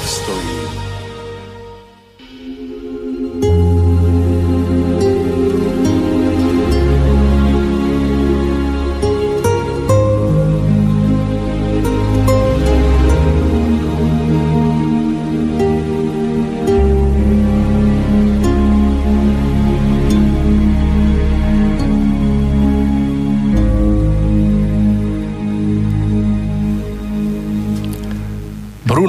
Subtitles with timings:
[0.00, 0.79] обстоит.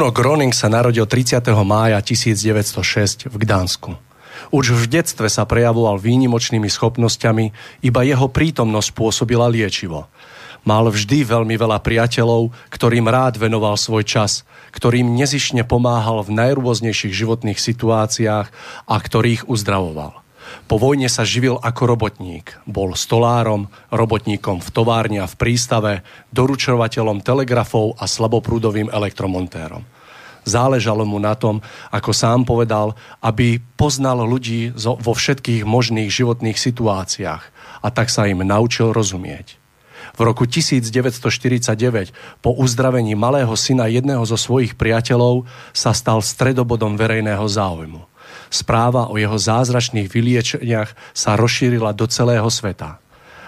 [0.01, 0.17] Obstojí?
[0.17, 1.45] Groning sa narodil 30.
[1.61, 3.93] mája 1906 v Gdansku.
[4.49, 7.53] Už v detstve sa prejavoval výnimočnými schopnosťami,
[7.85, 10.09] iba jeho prítomnosť pôsobila liečivo.
[10.65, 14.41] Mal vždy veľmi veľa priateľov, ktorým rád venoval svoj čas,
[14.73, 18.47] ktorým nezišne pomáhal v najrôznejších životných situáciách
[18.85, 20.21] a ktorých uzdravoval.
[20.67, 22.55] Po vojne sa živil ako robotník.
[22.63, 25.91] Bol stolárom, robotníkom v továrni a v prístave,
[26.31, 29.83] doručovateľom telegrafov a slaboprúdovým elektromontérom.
[30.41, 31.61] Záležalo mu na tom,
[31.93, 37.43] ako sám povedal, aby poznal ľudí vo všetkých možných životných situáciách
[37.81, 39.61] a tak sa im naučil rozumieť.
[40.17, 47.45] V roku 1949 po uzdravení malého syna jedného zo svojich priateľov sa stal stredobodom verejného
[47.45, 48.10] záujmu.
[48.51, 52.99] Správa o jeho zázračných vyliečeniach sa rozšírila do celého sveta.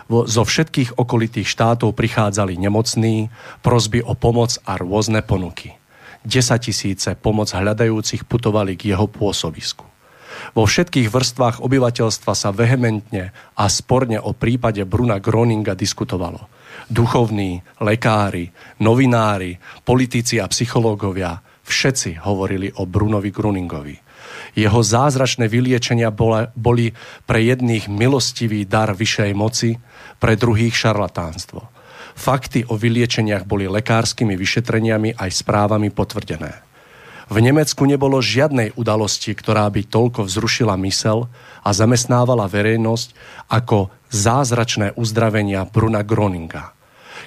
[0.08, 3.28] Zo všetkých okolitých štátov prichádzali nemocní,
[3.60, 5.76] prosby o pomoc a rôzne ponuky.
[6.24, 9.84] 10 tisíce pomoc hľadajúcich putovali k jeho pôsobisku.
[10.56, 16.48] Vo všetkých vrstvách obyvateľstva sa vehementne a sporne o prípade Bruna Groninga diskutovalo.
[16.90, 18.52] Duchovní, lekári,
[18.84, 24.03] novinári, politici a psychológovia všetci hovorili o Brunovi Gruningovi.
[24.54, 26.14] Jeho zázračné vyliečenia
[26.54, 26.94] boli
[27.26, 29.82] pre jedných milostivý dar vyššej moci,
[30.22, 31.68] pre druhých šarlatánstvo.
[32.14, 36.62] Fakty o vyliečeniach boli lekárskymi vyšetreniami aj správami potvrdené.
[37.34, 41.26] V Nemecku nebolo žiadnej udalosti, ktorá by toľko vzrušila mysel
[41.66, 43.18] a zamestnávala verejnosť
[43.50, 46.83] ako zázračné uzdravenia Bruna Groninga.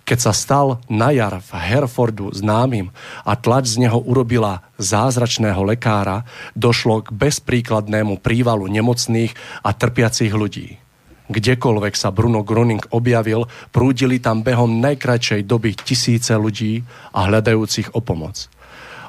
[0.07, 2.95] Keď sa stal na jar v Herfordu známym
[3.27, 6.23] a tlač z neho urobila zázračného lekára,
[6.55, 9.35] došlo k bezpríkladnému prívalu nemocných
[9.67, 10.79] a trpiacich ľudí.
[11.27, 18.01] Kdekoľvek sa Bruno Gruning objavil, prúdili tam behom najkračej doby tisíce ľudí a hľadajúcich o
[18.01, 18.47] pomoc.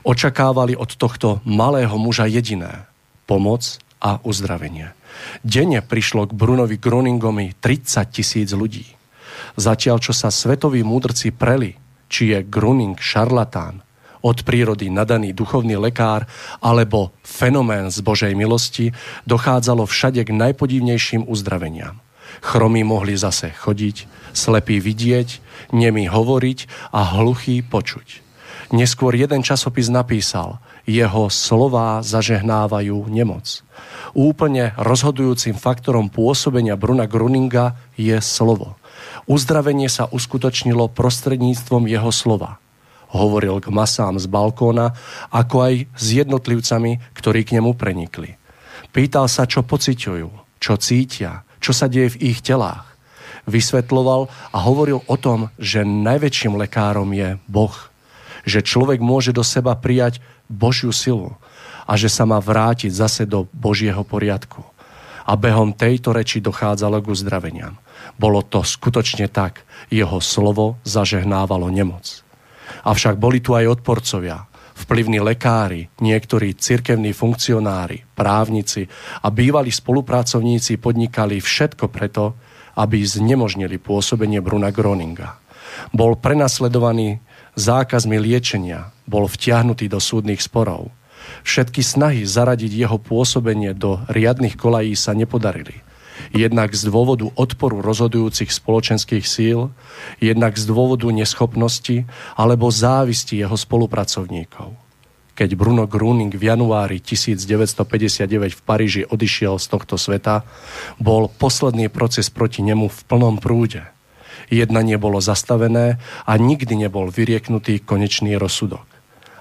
[0.01, 2.89] Očakávali od tohto malého muža jediné–
[3.29, 4.97] pomoc a uzdravenie.
[5.45, 8.96] Denne prišlo k Brunovi Gruningomi 30 tisíc ľudí.
[9.57, 11.73] Zatiaľ, čo sa svetoví múdrci preli,
[12.07, 13.81] či je Gruning šarlatán,
[14.21, 16.29] od prírody nadaný duchovný lekár
[16.61, 18.93] alebo fenomén z Božej milosti,
[19.25, 21.97] dochádzalo všade k najpodivnejším uzdraveniam.
[22.43, 24.05] Chromí mohli zase chodiť,
[24.35, 25.41] slepí vidieť,
[25.73, 28.25] nemí hovoriť a hluchý počuť.
[28.75, 33.63] Neskôr jeden časopis napísal, jeho slová zažehnávajú nemoc.
[34.11, 38.75] Úplne rozhodujúcim faktorom pôsobenia Bruna Gruninga je slovo.
[39.27, 42.59] Uzdravenie sa uskutočnilo prostredníctvom jeho slova.
[43.11, 44.91] Hovoril k masám z balkóna,
[45.31, 48.35] ako aj s jednotlivcami, ktorí k nemu prenikli.
[48.91, 52.83] Pýtal sa, čo pociťujú, čo cítia, čo sa deje v ich telách.
[53.47, 57.75] Vysvetloval a hovoril o tom, že najväčším lekárom je Boh.
[58.43, 60.19] Že človek môže do seba prijať
[60.51, 61.31] Božiu silu
[61.87, 64.59] a že sa má vrátiť zase do Božieho poriadku.
[65.23, 67.75] A behom tejto reči dochádzalo k uzdraveniam.
[68.17, 69.61] Bolo to skutočne tak.
[69.93, 72.25] Jeho slovo zažehnávalo nemoc.
[72.83, 78.85] Avšak boli tu aj odporcovia, vplyvní lekári, niektorí cirkevní funkcionári, právnici
[79.21, 82.37] a bývalí spolupracovníci podnikali všetko preto,
[82.77, 85.41] aby znemožnili pôsobenie Bruna Groninga.
[85.93, 87.21] Bol prenasledovaný
[87.57, 90.93] zákazmi liečenia, bol vtiahnutý do súdnych sporov.
[91.43, 95.86] Všetky snahy zaradiť jeho pôsobenie do riadnych kolají sa nepodarili.
[96.35, 99.71] Jednak z dôvodu odporu rozhodujúcich spoločenských síl,
[100.21, 102.05] jednak z dôvodu neschopnosti
[102.35, 104.75] alebo závisti jeho spolupracovníkov.
[105.37, 110.41] Keď Bruno Gruning v januári 1959 v Paríži odišiel z tohto sveta,
[110.97, 113.85] bol posledný proces proti nemu v plnom prúde.
[114.49, 118.89] Jednanie bolo zastavené a nikdy nebol vyrieknutý konečný rozsudok.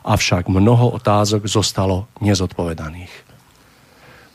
[0.05, 3.26] Avšak mnoho otázok zostalo nezodpovedaných.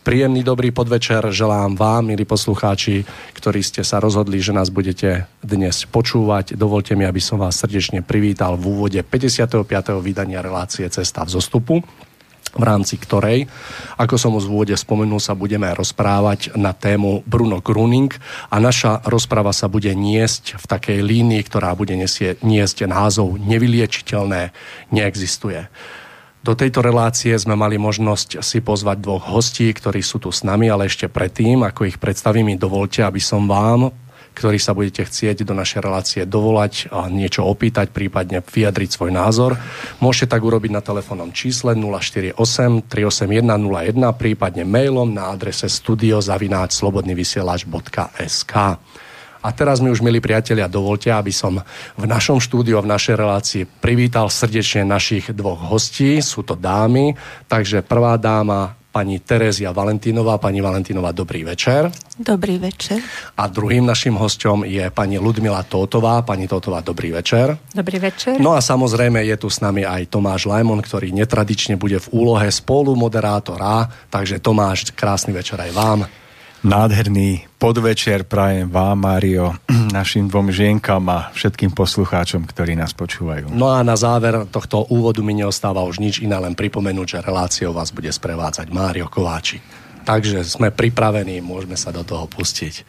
[0.01, 3.05] Príjemný dobrý podvečer želám vám, milí poslucháči,
[3.37, 6.57] ktorí ste sa rozhodli, že nás budete dnes počúvať.
[6.57, 9.61] Dovolte mi, aby som vás srdečne privítal v úvode 55.
[10.01, 11.85] vydania relácie Cesta v zostupu
[12.51, 13.47] v rámci ktorej,
[13.95, 18.11] ako som už v úvode spomenul, sa budeme rozprávať na tému Bruno Gruning
[18.51, 24.51] a naša rozpráva sa bude niesť v takej línii, ktorá bude nesie, niesť názov Nevyliečiteľné
[24.91, 25.71] neexistuje.
[26.41, 30.73] Do tejto relácie sme mali možnosť si pozvať dvoch hostí, ktorí sú tu s nami,
[30.73, 33.93] ale ešte predtým, ako ich predstavím, mi dovolte, aby som vám,
[34.33, 39.53] ktorí sa budete chcieť do našej relácie dovolať a niečo opýtať, prípadne vyjadriť svoj názor.
[40.01, 42.33] Môžete tak urobiť na telefónnom čísle 048
[42.89, 48.53] 381 01, prípadne mailom na adrese studiozavináčslobodnyvysielač.sk.
[49.41, 51.57] A teraz mi už, milí priatelia, dovolte, aby som
[51.97, 56.21] v našom štúdiu a v našej relácii privítal srdečne našich dvoch hostí.
[56.21, 57.17] Sú to dámy,
[57.49, 60.37] takže prvá dáma pani Terezia Valentínová.
[60.37, 61.87] Pani Valentínová, dobrý večer.
[62.19, 62.99] Dobrý večer.
[63.39, 66.21] A druhým našim hostom je pani Ludmila Tótová.
[66.21, 67.55] Pani Tótová, dobrý večer.
[67.71, 68.37] Dobrý večer.
[68.37, 72.51] No a samozrejme je tu s nami aj Tomáš Lajmon, ktorý netradične bude v úlohe
[72.51, 73.89] spolumoderátora.
[74.11, 75.99] Takže Tomáš, krásny večer aj vám.
[76.61, 79.57] Nádherný podvečer prajem vám, Mário,
[79.97, 83.49] našim dvom žienkam a všetkým poslucháčom, ktorí nás počúvajú.
[83.49, 87.73] No a na záver tohto úvodu mi neostáva už nič iné, len pripomenúť, že reláciou
[87.73, 89.65] vás bude sprevádzať Mário Kováčik.
[90.05, 92.85] Takže sme pripravení, môžeme sa do toho pustiť.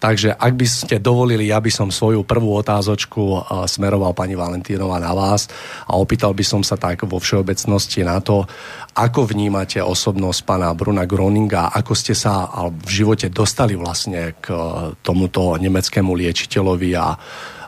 [0.00, 4.96] Takže ak by ste dovolili, ja by som svoju prvú otázočku eh, smeroval pani Valentínova
[4.96, 5.44] na vás
[5.84, 8.48] a opýtal by som sa tak vo všeobecnosti na to,
[8.96, 14.60] ako vnímate osobnosť pána Bruna Groninga, ako ste sa v živote dostali vlastne k eh,
[15.04, 17.12] tomuto nemeckému liečiteľovi a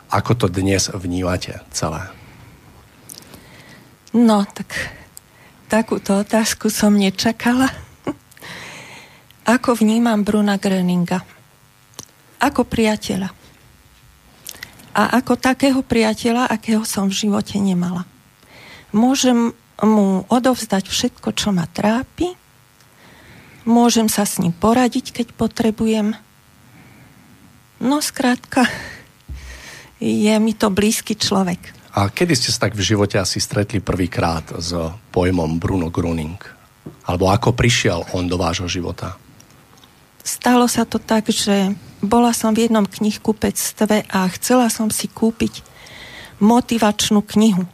[0.09, 2.01] ako to dnes vnímate celé?
[4.13, 4.73] No, tak
[5.69, 7.65] takúto otázku som nečakala.
[9.57, 11.32] Ako vnímam Bruna Groninga?
[12.43, 13.31] Ako priateľa.
[14.93, 18.05] A ako takého priateľa, akého som v živote nemala.
[18.93, 22.37] Môžem mu odovzdať všetko, čo ma trápi,
[23.65, 26.13] môžem sa s ním poradiť, keď potrebujem.
[27.81, 28.69] No, skrátka,
[29.97, 31.73] je mi to blízky človek.
[31.93, 34.73] A kedy ste sa tak v živote asi stretli prvýkrát s
[35.13, 36.37] pojmom Bruno Gruning?
[37.05, 39.22] Alebo ako prišiel on do vášho života?
[40.23, 45.63] Stalo sa to tak, že bola som v jednom knihkupectve a chcela som si kúpiť
[46.39, 47.67] motivačnú knihu.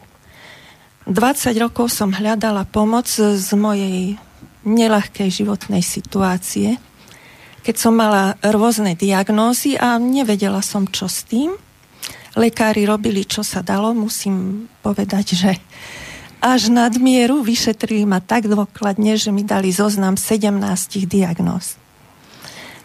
[1.06, 4.18] 20 rokov som hľadala pomoc z mojej
[4.66, 6.78] nelahkej životnej situácie,
[7.66, 11.58] keď som mala rôzne diagnózy a nevedela som, čo s tým.
[12.38, 15.52] Lekári robili, čo sa dalo, musím povedať, že
[16.40, 20.62] až nadmieru vyšetrili ma tak dôkladne, že mi dali zoznam 17
[21.10, 21.79] diagnóz.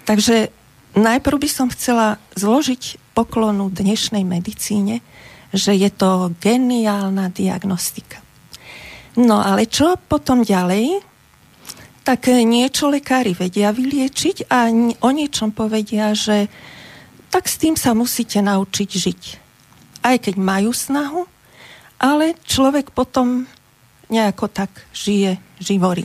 [0.05, 0.53] Takže
[1.01, 5.01] najprv by som chcela zložiť poklonu dnešnej medicíne,
[5.55, 8.21] že je to geniálna diagnostika.
[9.17, 11.01] No ale čo potom ďalej?
[12.05, 14.69] Tak niečo lekári vedia vyliečiť a
[15.01, 16.53] o niečom povedia, že
[17.33, 19.23] tak s tým sa musíte naučiť žiť.
[20.05, 21.25] Aj keď majú snahu,
[21.97, 23.49] ale človek potom
[24.13, 26.05] nejako tak žije, živorí.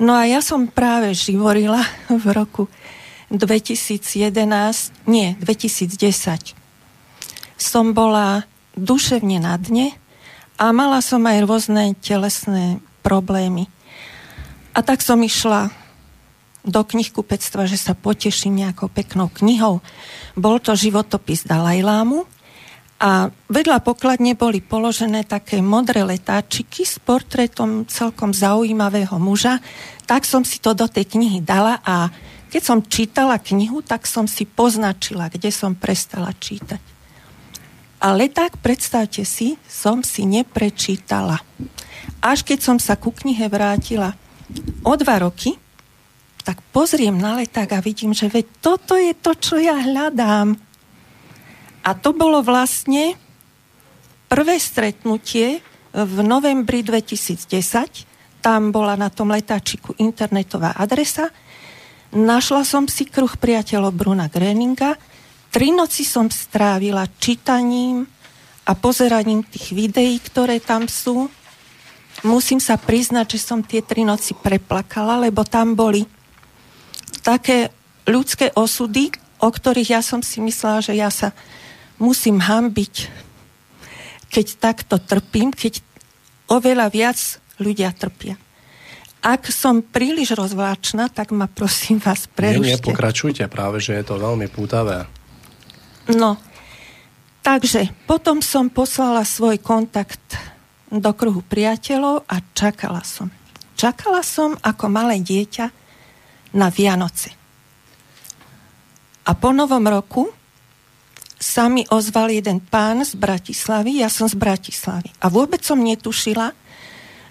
[0.00, 2.64] No a ja som práve živorila v roku
[3.30, 6.58] 2011, nie, 2010
[7.60, 9.92] som bola duševne na dne
[10.56, 13.68] a mala som aj rôzne telesné problémy.
[14.72, 15.68] A tak som išla
[16.64, 19.80] do knihkupectva, že sa poteším nejakou peknou knihou.
[20.36, 22.28] Bol to životopis Dalajlámu
[23.00, 29.56] a vedľa pokladne boli položené také modré letáčiky s portrétom celkom zaujímavého muža.
[30.04, 32.12] Tak som si to do tej knihy dala a
[32.50, 36.82] keď som čítala knihu, tak som si poznačila, kde som prestala čítať.
[38.00, 41.38] Ale tak predstavte si, som si neprečítala.
[42.18, 44.16] Až keď som sa ku knihe vrátila
[44.82, 45.54] o dva roky,
[46.42, 50.56] tak pozriem na leták a vidím, že veď toto je to, čo ja hľadám.
[51.84, 53.14] A to bolo vlastne
[54.26, 55.60] prvé stretnutie
[55.92, 61.28] v novembri 2010 tam bola na tom letáčiku internetová adresa.
[62.10, 64.98] Našla som si kruh priateľov Bruna Greninga.
[65.54, 68.02] Tri noci som strávila čítaním
[68.66, 71.30] a pozeraním tých videí, ktoré tam sú.
[72.26, 76.02] Musím sa priznať, že som tie tri noci preplakala, lebo tam boli
[77.22, 77.70] také
[78.10, 81.30] ľudské osudy, o ktorých ja som si myslela, že ja sa
[82.02, 83.06] musím hambiť,
[84.34, 85.78] keď takto trpím, keď
[86.50, 88.34] oveľa viac ľudia trpia.
[89.20, 92.64] Ak som príliš rozvláčna, tak ma prosím vás prerušte.
[92.64, 95.04] Nie, nie, pokračujte, práve, že je to veľmi pútavé.
[96.08, 96.40] No,
[97.44, 100.40] takže potom som poslala svoj kontakt
[100.88, 103.28] do kruhu priateľov a čakala som.
[103.76, 105.66] Čakala som ako malé dieťa
[106.56, 107.36] na Vianoce.
[109.28, 110.32] A po novom roku
[111.40, 115.12] sa mi ozval jeden pán z Bratislavy, ja som z Bratislavy.
[115.24, 116.52] A vôbec som netušila,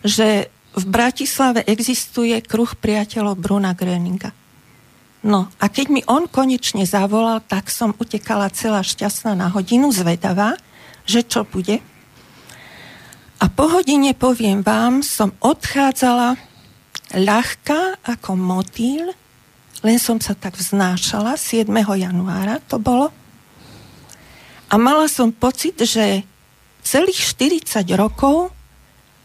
[0.06, 4.32] že v Bratislave existuje kruh priateľov Bruna Gröninga.
[5.20, 10.56] No a keď mi on konečne zavolal, tak som utekala celá šťastná na hodinu, zvedavá,
[11.04, 11.84] že čo bude.
[13.40, 16.40] A po hodine, poviem vám, som odchádzala
[17.16, 19.12] ľahká ako motýl,
[19.80, 21.68] len som sa tak vznášala, 7.
[21.72, 23.12] januára to bolo.
[24.70, 26.22] A mala som pocit, že
[26.84, 28.54] celých 40 rokov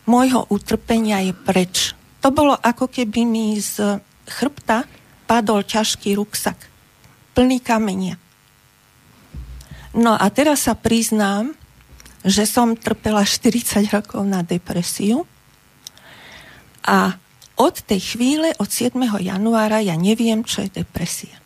[0.04, 1.76] môjho utrpenia je preč.
[2.24, 4.88] To bolo ako keby mi z chrbta
[5.24, 6.56] padol ťažký ruksak,
[7.36, 8.16] plný kamenia.
[9.94, 11.54] No a teraz sa priznám,
[12.24, 15.28] že som trpela 40 rokov na depresiu
[16.84, 17.16] a
[17.54, 18.98] od tej chvíle, od 7.
[19.22, 21.38] januára, ja neviem, čo je depresia.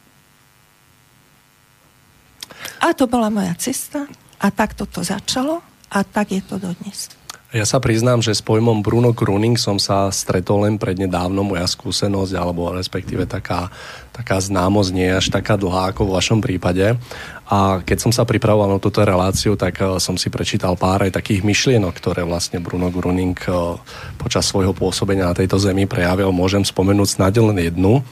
[2.80, 4.08] A to bola moja cesta
[4.40, 5.60] a takto to začalo
[5.90, 7.17] a tak je to dodnes.
[7.48, 11.40] Ja sa priznám, že s pojmom Bruno Gruning som sa stretol len prednedávno.
[11.40, 13.72] Moja skúsenosť, alebo respektíve taká,
[14.12, 17.00] taká známosť nie je až taká dlhá ako v vašom prípade.
[17.48, 21.16] A keď som sa pripravoval na túto reláciu, tak eh, som si prečítal pár aj
[21.16, 23.80] takých myšlienok, ktoré vlastne Bruno Gruning eh,
[24.20, 26.28] počas svojho pôsobenia na tejto zemi prejavil.
[26.36, 28.04] Môžem spomenúť snáď len jednu.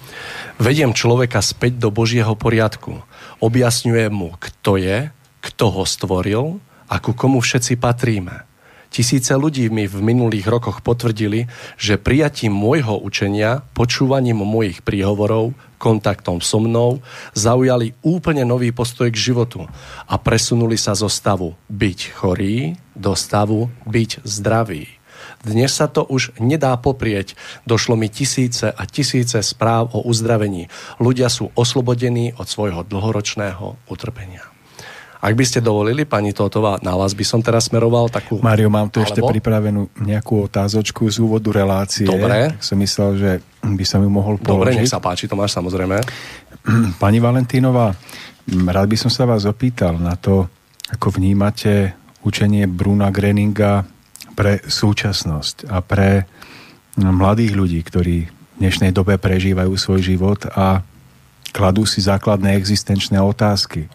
[0.56, 3.04] Vediem človeka späť do Božieho poriadku.
[3.44, 5.12] Objasňuje mu, kto je,
[5.44, 6.56] kto ho stvoril
[6.88, 8.45] a ku komu všetci patríme
[8.96, 16.40] Tisíce ľudí mi v minulých rokoch potvrdili, že prijatím môjho učenia, počúvaním mojich príhovorov, kontaktom
[16.40, 17.04] so mnou,
[17.36, 19.68] zaujali úplne nový postoj k životu
[20.08, 24.88] a presunuli sa zo stavu byť chorý do stavu byť zdravý.
[25.44, 27.36] Dnes sa to už nedá poprieť.
[27.68, 30.72] Došlo mi tisíce a tisíce správ o uzdravení.
[30.96, 34.55] Ľudia sú oslobodení od svojho dlhoročného utrpenia.
[35.26, 38.38] Ak by ste dovolili, pani Totová, na vás by som teraz smeroval takú...
[38.38, 39.10] Mario, mám tu alebo...
[39.10, 42.06] ešte pripravenú nejakú otázočku z úvodu relácie.
[42.06, 42.54] Dobre.
[42.54, 43.30] Tak som myslel, že
[43.66, 44.54] by som ju mohol položiť.
[44.54, 45.98] Dobre, nech sa páči, to máš samozrejme.
[47.02, 47.90] Pani Valentínová,
[48.46, 50.46] rád by som sa vás opýtal na to,
[50.94, 53.82] ako vnímate učenie Bruna Greninga
[54.38, 56.22] pre súčasnosť a pre
[57.02, 60.86] mladých ľudí, ktorí v dnešnej dobe prežívajú svoj život a
[61.50, 63.90] kladú si základné existenčné otázky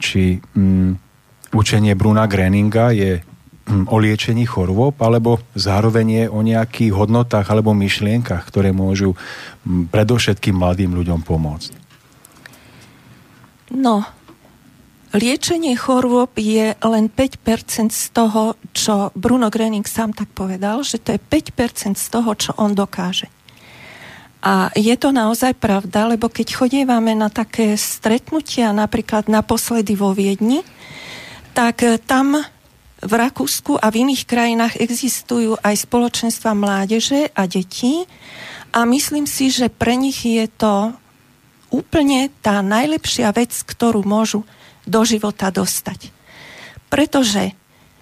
[0.00, 0.90] či mm,
[1.52, 7.76] učenie Bruna Greninga je mm, o liečení chorôb, alebo zároveň je o nejakých hodnotách alebo
[7.76, 9.14] myšlienkach, ktoré môžu
[9.62, 11.70] mm, predovšetkým mladým ľuďom pomôcť?
[13.70, 14.02] No,
[15.14, 21.14] liečenie chorôb je len 5% z toho, čo Bruno Grening sám tak povedal, že to
[21.14, 23.30] je 5% z toho, čo on dokáže.
[24.40, 30.64] A je to naozaj pravda, lebo keď chodievame na také stretnutia, napríklad naposledy vo Viedni,
[31.52, 32.40] tak eh, tam
[33.00, 38.04] v Rakúsku a v iných krajinách existujú aj spoločenstva mládeže a detí
[38.76, 40.92] a myslím si, že pre nich je to
[41.72, 44.44] úplne tá najlepšia vec, ktorú môžu
[44.84, 46.12] do života dostať.
[46.92, 47.56] Pretože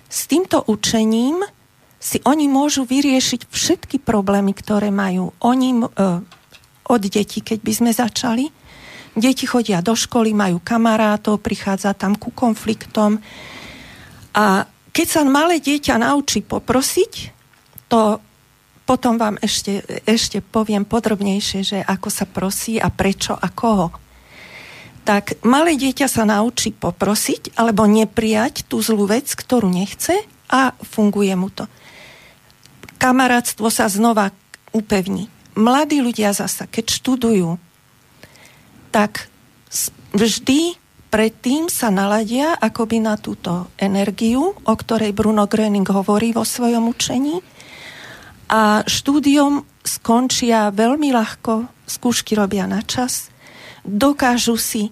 [0.09, 1.45] s týmto učením
[1.99, 5.87] si oni môžu vyriešiť všetky problémy, ktoré majú oni e,
[6.87, 8.47] od detí, keď by sme začali.
[9.19, 13.19] Deti chodia do školy, majú kamarátov, prichádza tam ku konfliktom.
[14.31, 14.63] A
[14.95, 17.35] keď sa malé dieťa naučí poprosiť,
[17.91, 18.23] to
[18.87, 23.91] potom vám ešte, ešte poviem podrobnejšie, že ako sa prosí a prečo a koho.
[25.03, 30.15] Tak malé dieťa sa naučí poprosiť alebo neprijať tú zlú vec, ktorú nechce
[30.49, 31.67] a funguje mu to
[32.99, 34.35] kamarátstvo sa znova
[34.75, 35.31] upevní.
[35.55, 37.59] Mladí ľudia zasa, keď študujú,
[38.93, 39.31] tak
[40.15, 40.75] vždy
[41.09, 47.41] predtým sa naladia akoby na túto energiu, o ktorej Bruno Gröning hovorí vo svojom učení
[48.49, 53.29] A štúdium skončia veľmi ľahko, skúšky robia na čas,
[53.85, 54.89] dokážu si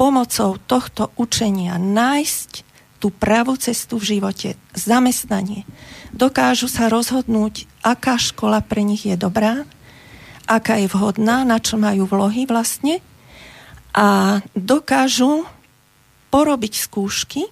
[0.00, 2.65] pomocou tohto učenia nájsť
[3.06, 5.62] tú pravú cestu v živote, zamestnanie.
[6.10, 9.62] Dokážu sa rozhodnúť, aká škola pre nich je dobrá,
[10.50, 12.98] aká je vhodná, na čo majú vlohy vlastne
[13.94, 15.46] a dokážu
[16.34, 17.46] porobiť skúšky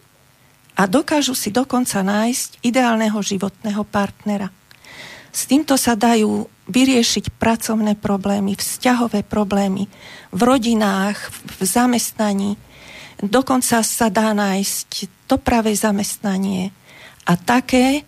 [0.74, 4.50] a dokážu si dokonca nájsť ideálneho životného partnera.
[5.30, 9.86] S týmto sa dajú vyriešiť pracovné problémy, vzťahové problémy
[10.34, 12.58] v rodinách, v zamestnaní.
[13.20, 14.90] Dokonca sa dá nájsť
[15.30, 16.74] to pravé zamestnanie
[17.24, 18.02] a také,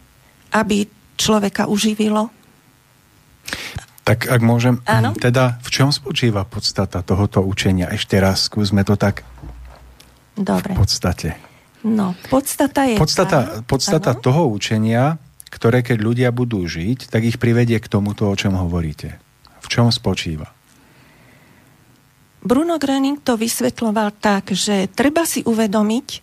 [0.53, 0.87] aby
[1.17, 2.31] človeka uživilo.
[4.07, 5.15] Tak ak môžem, Áno?
[5.19, 7.91] teda v čom spočíva podstata tohoto učenia?
[7.91, 9.27] Ešte raz skúsme to tak
[10.39, 10.75] Dobre.
[10.75, 11.29] v podstate.
[11.87, 12.99] No, podstata je...
[12.99, 15.19] Podstata, podstata toho učenia
[15.57, 19.17] ktoré keď ľudia budú žiť, tak ich privedie k tomuto, o čom hovoríte.
[19.63, 20.53] V čom spočíva?
[22.47, 26.23] Bruno Gröning to vysvetloval tak, že treba si uvedomiť,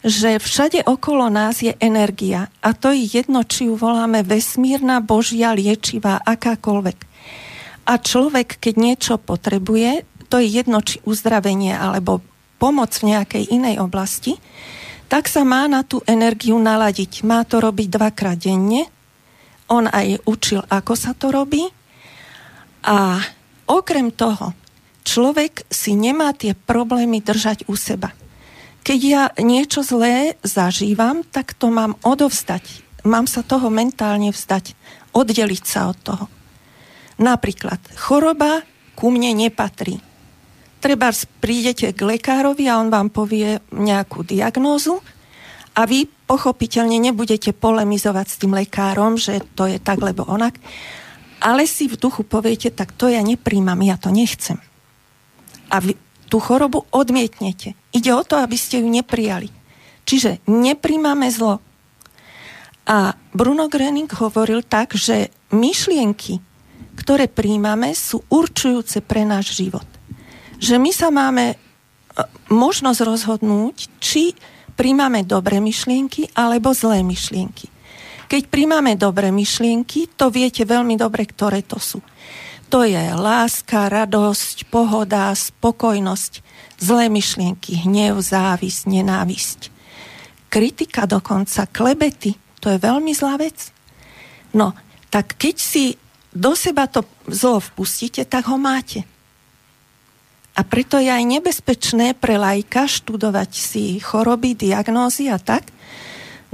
[0.00, 5.52] že všade okolo nás je energia a to je jedno, či ju voláme vesmírna, božia,
[5.52, 6.98] liečivá, akákoľvek.
[7.84, 12.24] A človek, keď niečo potrebuje, to je jedno, či uzdravenie alebo
[12.56, 14.40] pomoc v nejakej inej oblasti,
[15.12, 17.28] tak sa má na tú energiu naladiť.
[17.28, 18.88] Má to robiť dvakrát denne.
[19.68, 21.68] On aj učil, ako sa to robí.
[22.88, 23.20] A
[23.68, 24.56] okrem toho,
[25.02, 28.14] človek si nemá tie problémy držať u seba.
[28.82, 32.82] Keď ja niečo zlé zažívam, tak to mám odovzdať.
[33.06, 34.74] Mám sa toho mentálne vzdať.
[35.14, 36.24] Oddeliť sa od toho.
[37.22, 38.66] Napríklad, choroba
[38.98, 40.02] ku mne nepatrí
[40.82, 44.98] treba prídete k lekárovi a on vám povie nejakú diagnózu
[45.78, 50.58] a vy pochopiteľne nebudete polemizovať s tým lekárom, že to je tak, lebo onak,
[51.38, 54.58] ale si v duchu poviete, tak to ja nepríjmam, ja to nechcem.
[55.72, 55.96] A vy
[56.28, 57.72] tú chorobu odmietnete.
[57.92, 59.48] Ide o to, aby ste ju neprijali.
[60.04, 61.64] Čiže nepríjmame zlo.
[62.84, 66.42] A Bruno Gröning hovoril tak, že myšlienky,
[66.98, 69.86] ktoré príjmame, sú určujúce pre náš život
[70.62, 71.56] že my sa máme e,
[72.54, 74.30] možnosť rozhodnúť, či
[74.78, 77.66] príjmame dobré myšlienky alebo zlé myšlienky.
[78.30, 81.98] Keď príjmame dobré myšlienky, to viete veľmi dobre, ktoré to sú.
[82.72, 86.40] To je láska, radosť, pohoda, spokojnosť,
[86.80, 89.68] zlé myšlienky, hnev, závisť, nenávisť.
[90.48, 92.32] Kritika dokonca, klebety,
[92.64, 93.68] to je veľmi zlá vec.
[94.56, 94.72] No,
[95.12, 96.00] tak keď si
[96.32, 99.04] do seba to zlo vpustíte, tak ho máte.
[100.56, 105.68] A preto je aj nebezpečné pre lajka študovať si choroby, diagnózy a tak.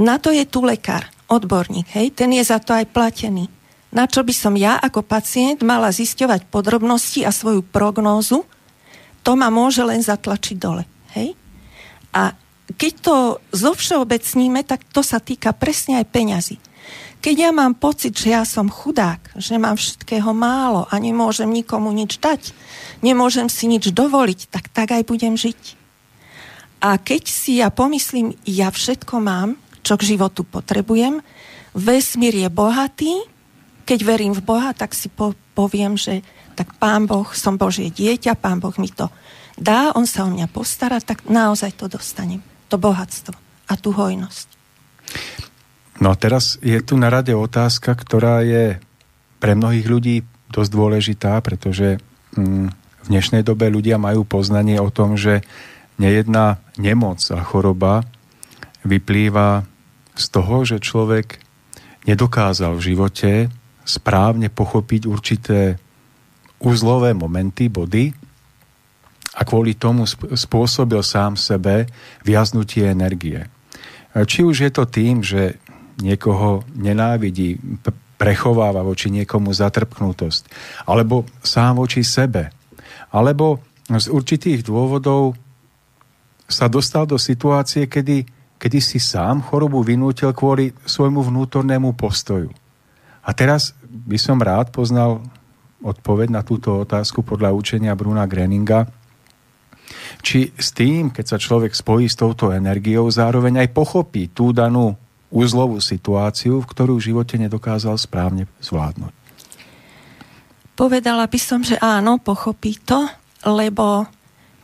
[0.02, 3.57] Na to je tu lekár, odborník, hej, ten je za to aj platený.
[3.88, 8.44] Na čo by som ja ako pacient mala zisťovať podrobnosti a svoju prognózu,
[9.24, 10.84] to ma môže len zatlačiť dole,
[11.16, 11.32] hej.
[12.12, 12.36] A
[12.76, 13.16] keď to
[13.56, 16.56] zovšeobecníme, tak to sa týka presne aj peňazí.
[17.18, 21.90] Keď ja mám pocit, že ja som chudák, že mám všetkého málo a nemôžem nikomu
[21.90, 22.54] nič dať,
[23.02, 25.74] nemôžem si nič dovoliť, tak tak aj budem žiť.
[26.78, 31.18] A keď si ja pomyslím, ja všetko mám, čo k životu potrebujem,
[31.74, 33.12] vesmír je bohatý,
[33.88, 36.20] keď verím v Boha, tak si po, poviem, že
[36.52, 39.08] tak Pán Boh, som Božie dieťa, Pán Boh mi to
[39.56, 42.44] dá, On sa o mňa postará, tak naozaj to dostanem.
[42.68, 43.32] To bohatstvo
[43.64, 44.46] a tú hojnosť.
[46.04, 48.76] No a teraz je tu na rade otázka, ktorá je
[49.40, 50.16] pre mnohých ľudí
[50.52, 51.96] dosť dôležitá, pretože
[52.36, 55.40] mm, v dnešnej dobe ľudia majú poznanie o tom, že
[55.96, 58.04] nejedná nemoc a choroba
[58.84, 59.64] vyplýva
[60.12, 61.40] z toho, že človek
[62.04, 63.30] nedokázal v živote
[63.88, 65.80] správne pochopiť určité
[66.60, 68.12] úzlové momenty, body
[69.32, 70.04] a kvôli tomu
[70.36, 71.88] spôsobil sám sebe
[72.20, 73.48] viaznutie energie.
[74.12, 75.56] Či už je to tým, že
[76.04, 77.56] niekoho nenávidí,
[78.18, 80.42] prechováva voči niekomu zatrpknutosť,
[80.90, 82.50] alebo sám voči sebe,
[83.14, 85.38] alebo z určitých dôvodov
[86.50, 88.26] sa dostal do situácie, kedy,
[88.58, 92.50] kedy si sám chorobu vynútil kvôli svojmu vnútornému postoju.
[93.28, 95.20] A teraz by som rád poznal
[95.84, 98.88] odpoveď na túto otázku podľa učenia Bruna Greninga,
[100.24, 104.96] či s tým, keď sa človek spojí s touto energiou, zároveň aj pochopí tú danú
[105.28, 109.12] úzlovú situáciu, v ktorú v živote nedokázal správne zvládnuť?
[110.72, 113.04] Povedala by som, že áno, pochopí to,
[113.44, 114.08] lebo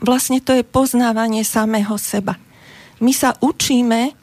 [0.00, 2.40] vlastne to je poznávanie samého seba.
[3.02, 4.14] My sa učíme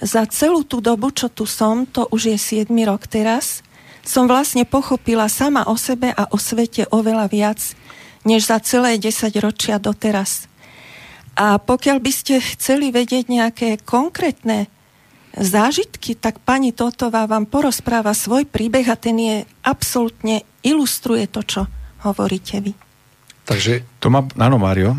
[0.00, 3.65] za celú tú dobu, čo tu som, to už je 7 rok teraz,
[4.06, 7.60] som vlastne pochopila sama o sebe a o svete oveľa viac,
[8.22, 10.46] než za celé 10 ročia doteraz.
[11.36, 14.70] A pokiaľ by ste chceli vedieť nejaké konkrétne
[15.36, 21.62] zážitky, tak pani Totová vám porozpráva svoj príbeh a ten je absolútne ilustruje to, čo
[22.08, 22.72] hovoríte vy.
[23.44, 24.96] Takže to má, áno Mário?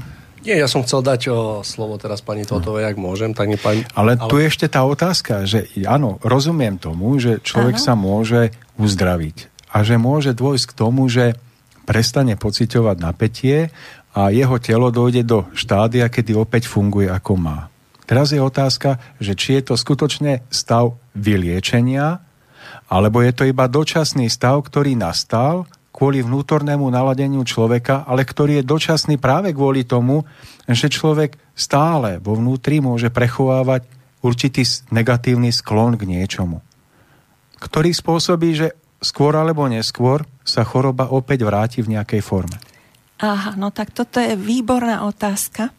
[0.47, 3.36] Nie, ja som chcel dať o slovo teraz pani Totovej, ak môžem.
[3.36, 7.75] Tak pani, ale, ale tu je ešte tá otázka, že áno, rozumiem tomu, že človek
[7.75, 7.83] Aha.
[7.83, 11.36] sa môže uzdraviť a že môže dôjsť k tomu, že
[11.83, 13.75] prestane pociťovať napätie
[14.15, 17.67] a jeho telo dojde do štádia, kedy opäť funguje ako má.
[18.07, 22.23] Teraz je otázka, že či je to skutočne stav vyliečenia,
[22.88, 28.69] alebo je to iba dočasný stav, ktorý nastal kvôli vnútornému naladeniu človeka, ale ktorý je
[28.69, 30.29] dočasný práve kvôli tomu,
[30.69, 33.89] že človek stále vo vnútri môže prechovávať
[34.21, 34.62] určitý
[34.93, 36.62] negatívny sklon k niečomu,
[37.57, 42.62] ktorý spôsobí, že skôr alebo neskôr sa choroba opäť vráti v nejakej forme.
[43.17, 45.73] Aha, no tak toto je výborná otázka,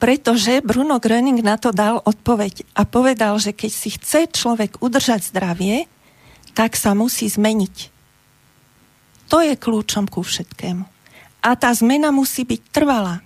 [0.00, 5.28] pretože Bruno Gröning na to dal odpoveď a povedal, že keď si chce človek udržať
[5.28, 5.84] zdravie,
[6.56, 7.89] tak sa musí zmeniť.
[9.30, 10.84] To je kľúčom ku všetkému.
[11.40, 13.22] A tá zmena musí byť trvalá.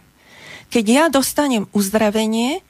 [0.70, 2.60] Keď ja dostanem uzdravenie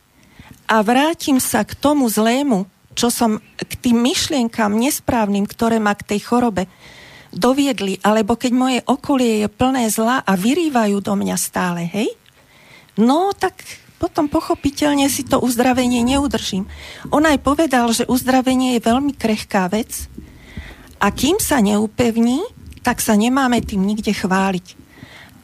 [0.71, 6.15] a vrátim sa k tomu zlému, čo som k tým myšlienkam nesprávnym, ktoré ma k
[6.15, 6.71] tej chorobe
[7.35, 12.15] doviedli, alebo keď moje okolie je plné zla a vyrývajú do mňa stále, hej?
[12.95, 13.59] No, tak
[13.99, 16.71] potom pochopiteľne si to uzdravenie neudržím.
[17.11, 20.07] On aj povedal, že uzdravenie je veľmi krehká vec
[21.03, 22.47] a kým sa neupevní,
[22.85, 24.67] tak sa nemáme tým nikde chváliť.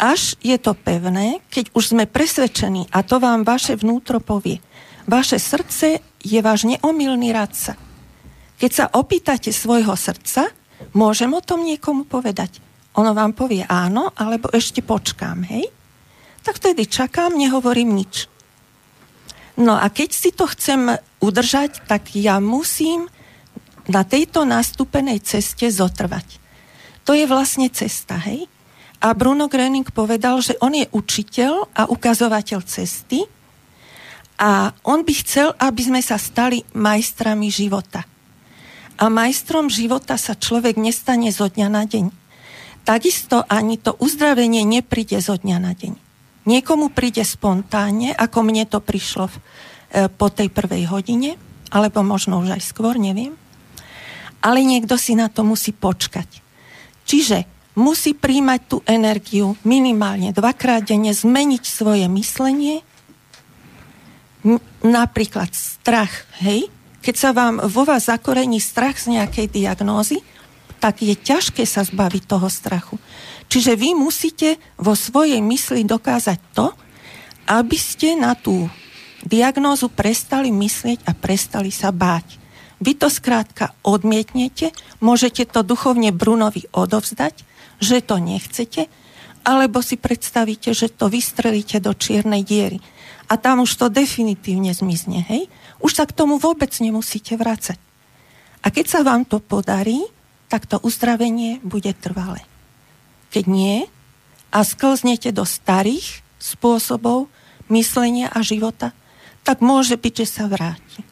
[0.01, 4.61] Až je to pevné, keď už sme presvedčení, a to vám vaše vnútro povie.
[5.09, 7.77] Vaše srdce je váš neomilný radca.
[8.61, 10.53] Keď sa opýtate svojho srdca,
[10.93, 12.61] môžem o tom niekomu povedať.
[12.97, 15.69] Ono vám povie áno, alebo ešte počkám, hej?
[16.41, 18.29] Tak vtedy čakám, nehovorím nič.
[19.61, 23.13] No a keď si to chcem udržať, tak ja musím
[23.85, 26.40] na tejto nastúpenej ceste zotrvať.
[27.11, 28.47] To je vlastne cesta, hej?
[29.03, 33.27] A Bruno Gröning povedal, že on je učiteľ a ukazovateľ cesty
[34.39, 38.07] a on by chcel, aby sme sa stali majstrami života.
[38.95, 42.15] A majstrom života sa človek nestane zo dňa na deň.
[42.87, 45.99] Takisto ani to uzdravenie nepríde zo dňa na deň.
[46.47, 51.35] Niekomu príde spontánne, ako mne to prišlo v, e, po tej prvej hodine,
[51.75, 53.35] alebo možno už aj skôr, neviem.
[54.47, 56.47] Ale niekto si na to musí počkať.
[57.11, 57.43] Čiže
[57.75, 62.87] musí príjmať tú energiu minimálne dvakrát denne, zmeniť svoje myslenie,
[64.87, 66.71] napríklad strach, hej?
[67.03, 70.23] Keď sa vám vo vás zakorení strach z nejakej diagnózy,
[70.81, 72.97] tak je ťažké sa zbaviť toho strachu.
[73.51, 76.73] Čiže vy musíte vo svojej mysli dokázať to,
[77.51, 78.71] aby ste na tú
[79.27, 82.40] diagnózu prestali myslieť a prestali sa báť.
[82.81, 84.73] Vy to skrátka odmietnete,
[85.05, 87.45] môžete to duchovne Brunovi odovzdať,
[87.77, 88.89] že to nechcete,
[89.45, 92.81] alebo si predstavíte, že to vystrelíte do čiernej diery.
[93.29, 95.47] A tam už to definitívne zmizne, hej?
[95.81, 97.79] Už sa k tomu vôbec nemusíte vrácať.
[98.61, 100.05] A keď sa vám to podarí,
[100.51, 102.45] tak to uzdravenie bude trvalé.
[103.31, 103.87] Keď nie
[104.51, 107.31] a sklznete do starých spôsobov
[107.71, 108.91] myslenia a života,
[109.47, 111.10] tak môže byť, že sa vráti.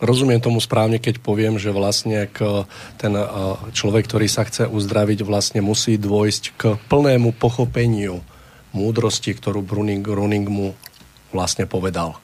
[0.00, 2.64] Rozumiem tomu správne, keď poviem, že vlastne k,
[2.96, 3.12] ten
[3.76, 8.24] človek, ktorý sa chce uzdraviť, vlastne musí dôjsť k plnému pochopeniu
[8.72, 10.72] múdrosti, ktorú Bruning, Bruning mu
[11.36, 12.16] vlastne povedal.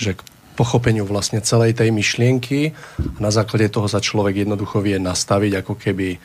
[0.00, 0.20] Že k
[0.58, 2.76] pochopeniu vlastne celej tej myšlienky
[3.16, 6.20] a na základe toho sa človek jednoducho vie nastaviť ako keby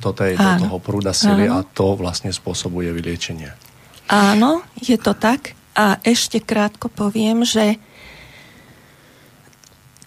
[0.00, 1.60] do, tej, do toho prúda sily Áno.
[1.60, 3.52] a to vlastne spôsobuje vyliečenie.
[4.10, 5.54] Áno, je to tak.
[5.76, 7.78] A ešte krátko poviem, že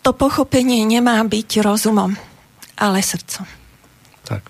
[0.04, 2.12] to pochopenie nemá byť rozumom,
[2.76, 3.48] ale srdcom.
[4.28, 4.44] Tak.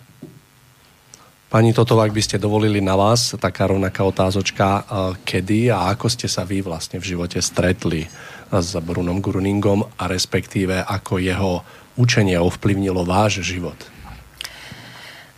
[1.54, 4.82] Pani toto, ak by ste dovolili na vás, taká rovnaká otázočka,
[5.22, 8.10] kedy a ako ste sa vy vlastne v živote stretli
[8.50, 11.62] s Brunom Gruningom a respektíve ako jeho
[11.94, 13.78] učenie ovplyvnilo váš život?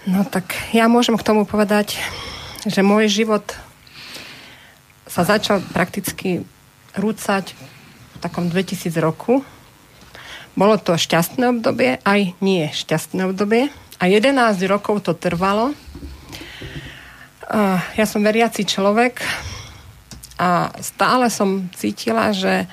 [0.08, 2.00] No tak ja môžem k tomu povedať,
[2.64, 3.44] že môj život
[5.04, 6.48] sa začal prakticky
[6.96, 7.52] rúcať
[8.16, 9.44] v takom 2000 roku,
[10.56, 13.70] bolo to šťastné obdobie, aj nie šťastné obdobie.
[14.00, 15.76] A 11 rokov to trvalo.
[17.96, 19.22] Ja som veriaci človek
[20.36, 22.68] a stále som cítila, že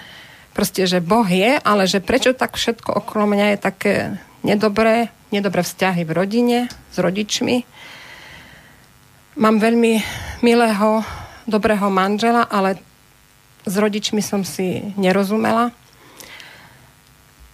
[0.51, 3.95] proste, že Boh je, ale že prečo tak všetko okolo mňa je také
[4.42, 6.59] nedobré, nedobré vzťahy v rodine
[6.90, 7.62] s rodičmi.
[9.38, 10.03] Mám veľmi
[10.42, 11.07] milého,
[11.47, 12.79] dobrého manžela, ale
[13.62, 15.71] s rodičmi som si nerozumela.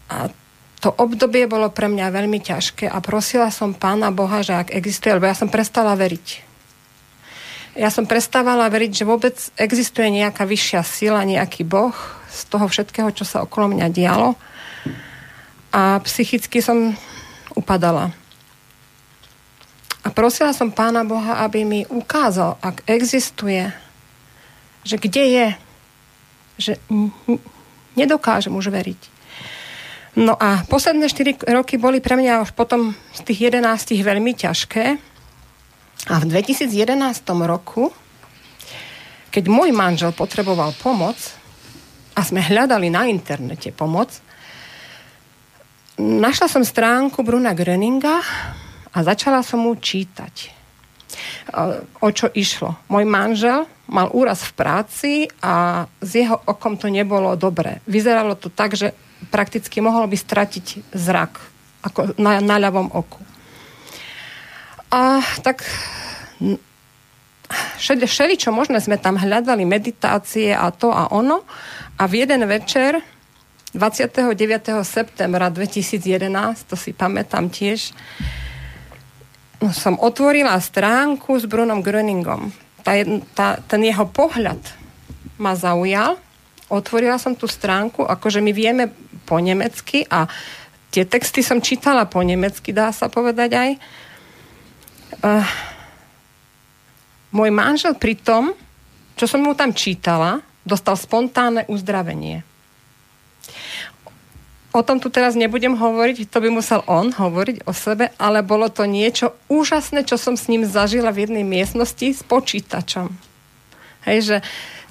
[0.09, 0.33] A
[0.79, 5.11] to obdobie bolo pre mňa veľmi ťažké a prosila som Pána Boha, že ak existuje,
[5.11, 6.49] lebo ja som prestala veriť.
[7.79, 11.95] Ja som prestávala veriť, že vôbec existuje nejaká vyššia sila, nejaký Boh
[12.27, 14.35] z toho všetkého, čo sa okolo mňa dialo.
[15.71, 16.99] A psychicky som
[17.55, 18.11] upadala.
[20.03, 23.71] A prosila som Pána Boha, aby mi ukázal, ak existuje,
[24.83, 25.47] že kde je,
[26.59, 26.73] že
[27.95, 29.18] nedokážem už veriť.
[30.19, 34.85] No a posledné 4 roky boli pre mňa už potom z tých 11 veľmi ťažké.
[36.11, 36.67] A v 2011
[37.47, 37.95] roku,
[39.31, 41.15] keď môj manžel potreboval pomoc
[42.19, 44.11] a sme hľadali na internete pomoc,
[46.03, 48.19] našla som stránku Bruna Gröninga
[48.91, 50.58] a začala som mu čítať.
[52.05, 52.77] O čo išlo?
[52.93, 57.81] Môj manžel mal úraz v práci a s jeho okom to nebolo dobré.
[57.89, 58.93] Vyzeralo to tak, že
[59.33, 61.41] prakticky mohol by stratiť zrak
[61.83, 63.21] ako na, na ľavom oku.
[64.93, 65.65] A tak
[67.81, 71.45] všeli, čo možné sme tam hľadali, meditácie a to a ono.
[71.97, 73.01] A v jeden večer
[73.73, 74.37] 29.
[74.85, 77.93] septembra 2011, to si pamätám tiež,
[79.75, 82.55] som otvorila stránku s Brunom Gröningom.
[82.87, 82.95] Tá,
[83.35, 84.59] tá, ten jeho pohľad
[85.39, 86.15] ma zaujal.
[86.71, 88.93] Otvorila som tú stránku, akože my vieme
[89.27, 90.29] po nemecky a
[90.93, 93.71] tie texty som čítala po nemecky, dá sa povedať aj.
[95.25, 95.49] Uh,
[97.33, 98.53] môj manžel pri tom,
[99.17, 102.45] čo som mu tam čítala, dostal spontánne uzdravenie.
[104.69, 108.69] O tom tu teraz nebudem hovoriť, to by musel on hovoriť o sebe, ale bolo
[108.69, 113.09] to niečo úžasné, čo som s ním zažila v jednej miestnosti s počítačom.
[114.05, 114.37] Hej, že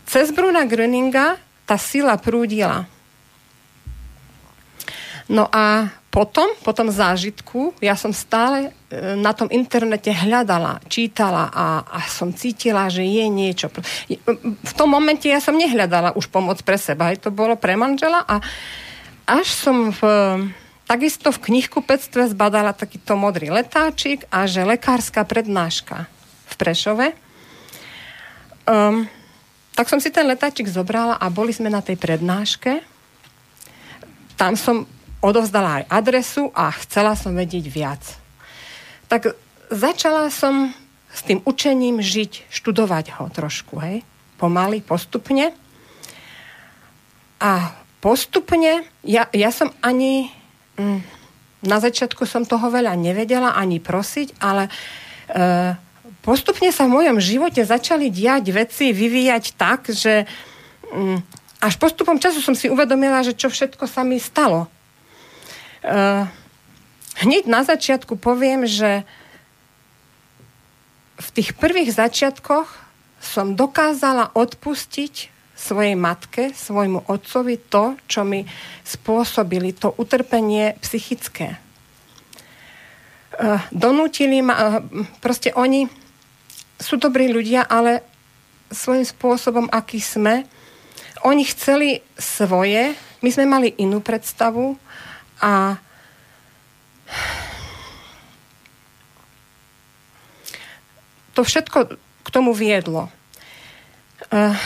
[0.10, 1.38] cez Bruna Gröninga
[1.70, 2.90] tá sila prúdila.
[5.30, 11.52] No a potom, po tom zážitku, ja som stále e, na tom internete hľadala, čítala
[11.54, 13.70] a, a som cítila, že je niečo.
[14.42, 18.42] V tom momente ja som nehľadala už pomoc pre seba, to bolo pre manžela a
[19.28, 20.02] až som v,
[20.88, 26.08] takisto v knihkupectve zbadala takýto modrý letáčik a že lekárska prednáška
[26.48, 27.08] v Prešove.
[28.64, 29.04] Um,
[29.76, 32.82] tak som si ten letáčik zobrala a boli sme na tej prednáške.
[34.40, 34.88] Tam som
[35.20, 38.04] odovzdala aj adresu a chcela som vedieť viac.
[39.12, 39.36] Tak
[39.68, 40.72] začala som
[41.12, 45.52] s tým učením žiť, študovať ho trošku, hej, pomaly, postupne.
[47.42, 50.30] A postupne, ja, ja som ani,
[50.78, 51.00] mm,
[51.66, 54.72] na začiatku som toho veľa nevedela, ani prosiť, ale e,
[56.22, 60.30] postupne sa v mojom živote začali diať veci, vyvíjať tak, že
[60.94, 61.18] mm,
[61.58, 64.70] až postupom času som si uvedomila, že čo všetko sa mi stalo.
[65.88, 66.24] Eh,
[67.24, 69.06] hneď na začiatku poviem, že
[71.18, 72.70] v tých prvých začiatkoch
[73.18, 75.34] som dokázala odpustiť
[75.68, 78.48] svojej matke, svojmu otcovi to, čo mi
[78.88, 81.60] spôsobili, to utrpenie psychické.
[83.38, 84.64] Eh, donútili ma, eh,
[85.20, 85.86] proste oni
[86.80, 88.02] sú dobrí ľudia, ale
[88.72, 90.48] svojím spôsobom, aký sme,
[91.22, 94.78] oni chceli svoje, my sme mali inú predstavu
[95.42, 95.78] a
[101.34, 103.10] to všetko k tomu viedlo.
[104.34, 104.58] Uh,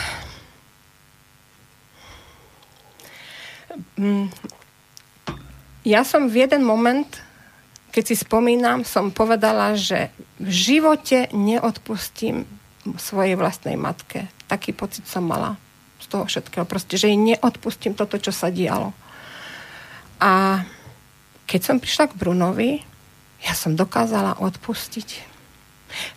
[5.81, 7.07] ja som v jeden moment,
[7.91, 12.47] keď si spomínam, som povedala, že v živote neodpustím
[12.97, 14.31] svojej vlastnej matke.
[14.47, 15.59] Taký pocit som mala
[16.01, 16.65] z toho všetkého.
[16.65, 18.95] Proste, že jej neodpustím toto, čo sa dialo.
[20.21, 20.63] A
[21.45, 22.71] keď som prišla k Brunovi,
[23.41, 25.29] ja som dokázala odpustiť.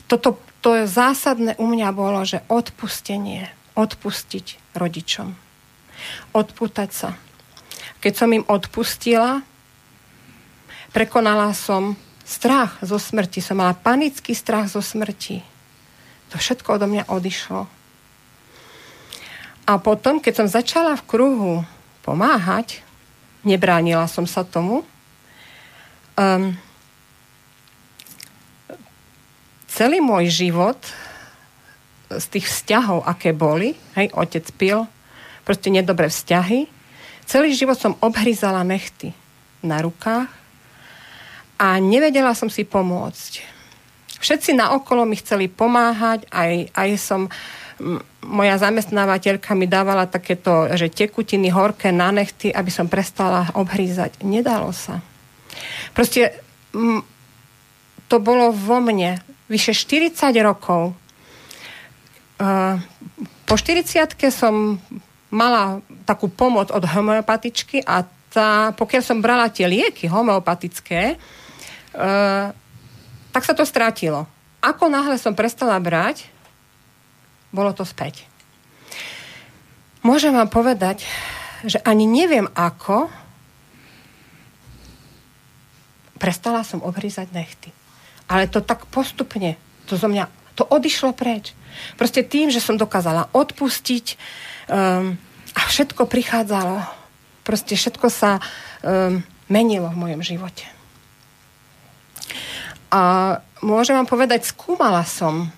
[0.06, 5.36] Toto to je zásadné u mňa bolo, že odpustenie, odpustiť rodičom.
[6.32, 7.10] Odpútať sa.
[8.04, 9.40] Keď som im odpustila,
[10.92, 13.40] prekonala som strach zo smrti.
[13.40, 15.40] Som mala panický strach zo smrti.
[16.28, 17.64] To všetko odo mňa odišlo.
[19.64, 21.54] A potom, keď som začala v kruhu
[22.04, 22.84] pomáhať,
[23.40, 24.84] nebránila som sa tomu.
[26.20, 26.60] Um,
[29.72, 30.76] celý môj život
[32.12, 34.84] z tých vzťahov, aké boli, hej, otec pil,
[35.48, 36.68] proste nedobré vzťahy,
[37.24, 39.12] celý život som obhryzala nechty
[39.64, 40.28] na rukách
[41.58, 43.54] a nevedela som si pomôcť.
[44.20, 47.28] Všetci na okolo mi chceli pomáhať, aj, aj som
[48.24, 54.22] moja zamestnávateľka mi dávala takéto, že tekutiny horké na nechty, aby som prestala obhrízať.
[54.22, 55.02] Nedalo sa.
[55.90, 56.38] Proste
[56.70, 57.02] m,
[58.06, 59.18] to bolo vo mne
[59.50, 60.94] vyše 40 rokov.
[62.38, 62.78] Uh,
[63.46, 64.78] po 40 som
[65.30, 72.52] mala takú pomoc od homeopatičky a tá, pokiaľ som brala tie lieky homeopatické, uh,
[73.30, 74.28] tak sa to strátilo.
[74.64, 76.28] Ako náhle som prestala brať,
[77.54, 78.26] bolo to späť.
[80.04, 81.06] Môžem vám povedať,
[81.64, 83.08] že ani neviem ako
[86.18, 87.70] prestala som obrízať nechty.
[88.28, 91.52] Ale to tak postupne, to zo mňa, to odišlo preč.
[92.00, 94.16] Proste tým, že som dokázala odpustiť
[94.70, 95.20] um,
[95.54, 96.82] a všetko prichádzalo.
[97.46, 98.42] Proste všetko sa
[98.82, 100.66] um, menilo v mojom živote.
[102.94, 105.50] A môžem vám povedať, skúmala som,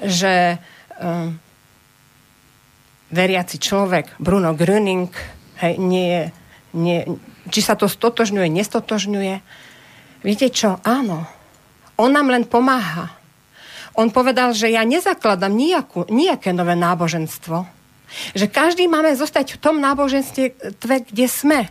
[0.00, 0.56] že
[1.00, 1.36] um,
[3.12, 5.12] veriaci človek, Bruno Gröning,
[5.60, 6.32] hej, nie,
[6.72, 7.04] nie,
[7.52, 9.34] či sa to stotožňuje, nestotožňuje.
[10.24, 10.80] Viete čo?
[10.80, 11.28] Áno.
[12.00, 13.12] On nám len pomáha.
[13.92, 17.81] On povedal, že ja nezakladám nejakú, nejaké nové náboženstvo.
[18.36, 20.54] Že každý máme zostať v tom náboženstve,
[21.08, 21.68] kde sme.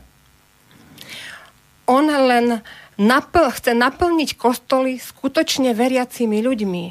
[1.86, 2.62] On len
[3.02, 6.86] napl- chce naplniť kostoly skutočne veriacimi ľuďmi.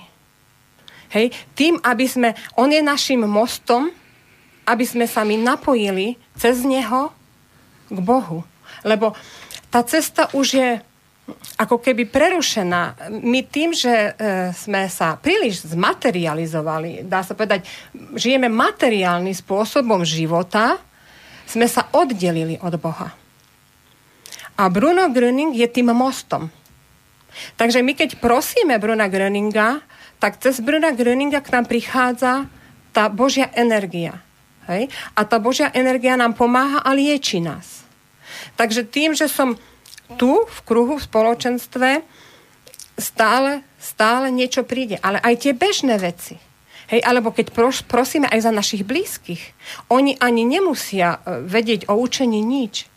[1.11, 3.91] Hej, tým, aby sme, on je našim mostom,
[4.63, 7.11] aby sme sa my napojili cez neho
[7.91, 8.47] k Bohu.
[8.87, 9.19] Lebo
[9.75, 10.71] tá cesta už je
[11.59, 13.13] ako keby prerušená.
[13.23, 14.11] My tým, že e,
[14.55, 17.67] sme sa príliš zmaterializovali, dá sa povedať,
[18.17, 20.79] žijeme materiálnym spôsobom života,
[21.51, 23.11] sme sa oddelili od Boha.
[24.61, 26.53] A Bruno Gröning je tým mostom.
[27.57, 29.81] Takže my keď prosíme Bruna Gröninga,
[30.21, 32.45] tak cez Bruna Gröninga k nám prichádza
[32.93, 34.21] tá Božia energia.
[34.69, 34.93] Hej?
[35.17, 37.83] A tá Božia energia nám pomáha a lieči nás.
[38.55, 39.57] Takže tým, že som
[40.17, 41.91] tu v kruhu, v spoločenstve,
[42.99, 44.99] stále, stále niečo príde.
[45.03, 46.39] Ale aj tie bežné veci.
[46.91, 49.55] Hej, alebo keď pros, prosíme aj za našich blízkych,
[49.95, 52.91] oni ani nemusia e, vedieť o učení nič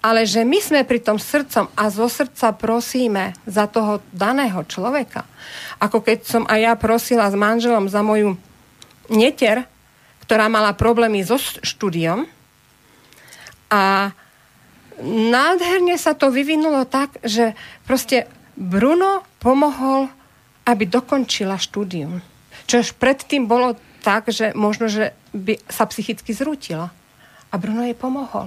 [0.00, 5.28] ale že my sme pri tom srdcom a zo srdca prosíme za toho daného človeka.
[5.80, 8.36] Ako keď som aj ja prosila s manželom za moju
[9.12, 9.64] neter,
[10.24, 12.24] ktorá mala problémy so štúdiom
[13.68, 14.12] a
[15.04, 20.12] nádherne sa to vyvinulo tak, že proste Bruno pomohol,
[20.68, 22.20] aby dokončila štúdium.
[22.68, 26.92] Čož predtým bolo tak, že možno, že by sa psychicky zrútila.
[27.50, 28.46] A Bruno jej pomohol.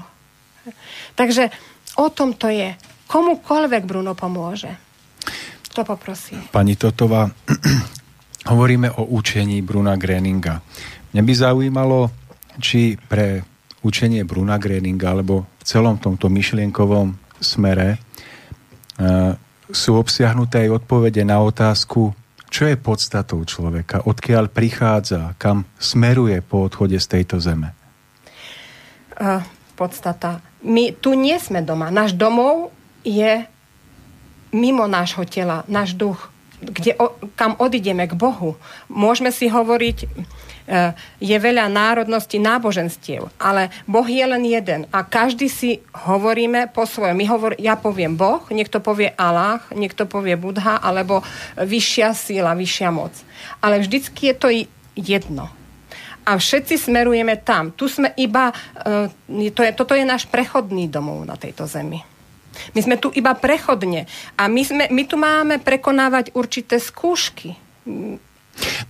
[1.20, 1.52] Takže
[2.00, 2.74] o tom to je.
[3.12, 4.72] Komukoľvek Bruno pomôže.
[5.74, 6.40] To poprosím.
[6.54, 7.28] Pani Totová,
[8.54, 10.62] hovoríme o učení Bruna Greninga.
[11.14, 12.00] Mňa by zaujímalo,
[12.62, 13.53] či pre
[13.84, 19.36] učenie Bruna Greninga alebo v celom tomto myšlienkovom smere uh,
[19.70, 22.16] sú obsiahnuté aj odpovede na otázku,
[22.48, 27.76] čo je podstatou človeka, odkiaľ prichádza, kam smeruje po odchode z tejto zeme.
[29.14, 29.44] Uh,
[29.76, 31.92] podstata my tu nie sme doma.
[31.92, 32.72] Náš domov
[33.04, 33.44] je
[34.56, 36.32] mimo nášho tela, náš duch,
[36.64, 36.96] kde,
[37.36, 38.56] kam odideme k Bohu.
[38.88, 40.08] Môžeme si hovoriť, e,
[41.20, 47.20] je veľa národností, náboženstiev, ale Boh je len jeden a každý si hovoríme po svojom.
[47.20, 51.20] My hovor, ja poviem Boh, niekto povie Allah, niekto povie Budha, alebo
[51.60, 53.12] vyššia síla, vyššia moc.
[53.60, 54.50] Ale vždycky je to
[54.96, 55.52] jedno
[56.24, 57.76] a všetci smerujeme tam.
[57.76, 62.00] Tu sme iba, uh, to je, toto je náš prechodný domov na tejto zemi.
[62.72, 64.06] My sme tu iba prechodne
[64.38, 67.58] a my, sme, my tu máme prekonávať určité skúšky.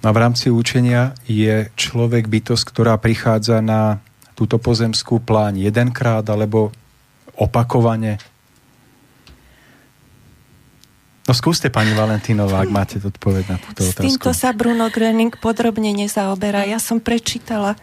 [0.04, 4.04] No a v rámci učenia je človek bytosť, ktorá prichádza na
[4.36, 6.76] túto pozemskú pláň jedenkrát alebo
[7.38, 8.20] opakovane
[11.24, 13.96] No skúste, pani Valentínová, ak máte odpoveď na túto otázku.
[13.96, 16.68] S týmto sa Bruno Gröning podrobne nezaoberá.
[16.68, 17.80] Ja som prečítala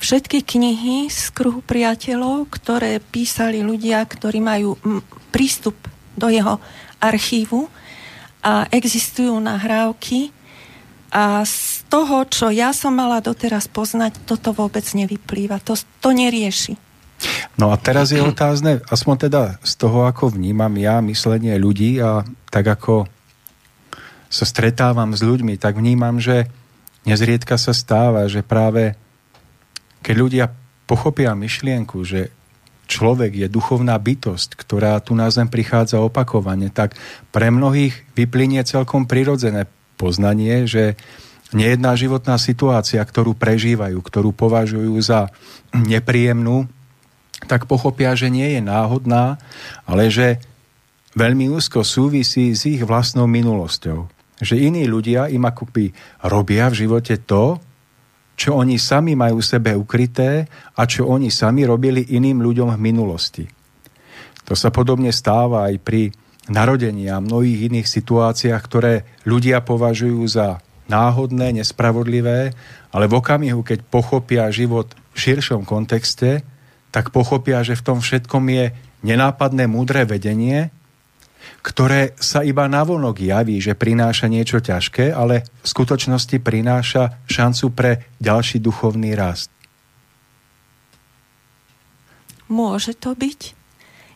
[0.00, 4.80] všetky knihy z kruhu priateľov, ktoré písali ľudia, ktorí majú
[5.28, 5.76] prístup
[6.16, 6.56] do jeho
[7.04, 7.68] archívu
[8.40, 10.33] a existujú nahrávky
[11.14, 15.62] a z toho, čo ja som mala doteraz poznať, toto vôbec nevyplýva.
[15.62, 16.74] To, to nerieši.
[17.54, 22.26] No a teraz je otázne, aspoň teda z toho, ako vnímam ja myslenie ľudí a
[22.50, 23.06] tak ako
[24.26, 26.50] sa stretávam s ľuďmi, tak vnímam, že
[27.06, 28.98] nezriedka sa stáva, že práve
[30.02, 30.44] keď ľudia
[30.90, 32.34] pochopia myšlienku, že
[32.90, 36.98] človek je duchovná bytosť, ktorá tu na zem prichádza opakovane, tak
[37.32, 40.98] pre mnohých vyplynie celkom prirodzené poznanie, že
[41.54, 45.30] nejedná životná situácia, ktorú prežívajú, ktorú považujú za
[45.70, 46.66] nepríjemnú,
[47.46, 49.38] tak pochopia, že nie je náhodná,
[49.84, 50.40] ale že
[51.14, 54.10] veľmi úzko súvisí s ich vlastnou minulosťou.
[54.42, 55.94] Že iní ľudia im akoby
[56.26, 57.62] robia v živote to,
[58.34, 62.82] čo oni sami majú v sebe ukryté a čo oni sami robili iným ľuďom v
[62.82, 63.46] minulosti.
[64.44, 66.10] To sa podobne stáva aj pri
[66.48, 72.52] narodení a mnohých iných situáciách, ktoré ľudia považujú za náhodné, nespravodlivé,
[72.92, 76.44] ale v okamihu, keď pochopia život v širšom kontexte,
[76.92, 78.64] tak pochopia, že v tom všetkom je
[79.02, 80.68] nenápadné múdre vedenie,
[81.64, 87.90] ktoré sa iba navonok javí, že prináša niečo ťažké, ale v skutočnosti prináša šancu pre
[88.20, 89.48] ďalší duchovný rast.
[92.52, 93.63] Môže to byť?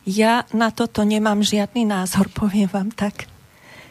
[0.09, 3.29] Ja na toto nemám žiadny názor, poviem vám tak.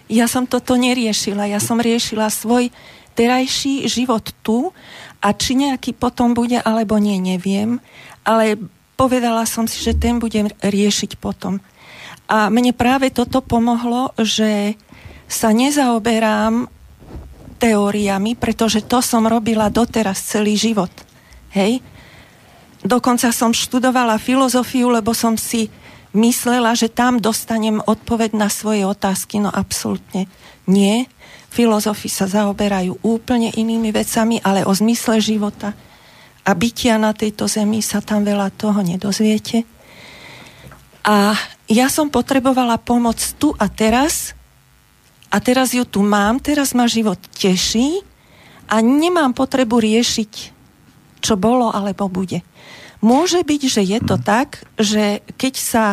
[0.09, 2.73] Ja som toto neriešila, ja som riešila svoj
[3.13, 4.73] terajší život tu
[5.21, 7.81] a či nejaký potom bude alebo nie, neviem,
[8.25, 8.57] ale
[8.97, 11.59] povedala som si, že ten budem riešiť potom.
[12.29, 14.77] A mne práve toto pomohlo, že
[15.27, 16.71] sa nezaoberám
[17.57, 20.91] teóriami, pretože to som robila doteraz celý život.
[21.51, 21.81] Hej?
[22.85, 25.67] Dokonca som študovala filozofiu, lebo som si
[26.15, 29.43] myslela, že tam dostanem odpoveď na svoje otázky.
[29.43, 30.29] No absolútne
[30.67, 31.07] nie.
[31.47, 35.73] Filozofi sa zaoberajú úplne inými vecami, ale o zmysle života
[36.47, 39.67] a bytia na tejto zemi sa tam veľa toho nedozviete.
[41.07, 41.35] A
[41.67, 44.35] ja som potrebovala pomoc tu a teraz
[45.27, 47.99] a teraz ju tu mám, teraz ma život teší
[48.71, 50.31] a nemám potrebu riešiť,
[51.19, 52.43] čo bolo alebo bude.
[53.07, 55.85] Môže byť, že je to tak, že keď sa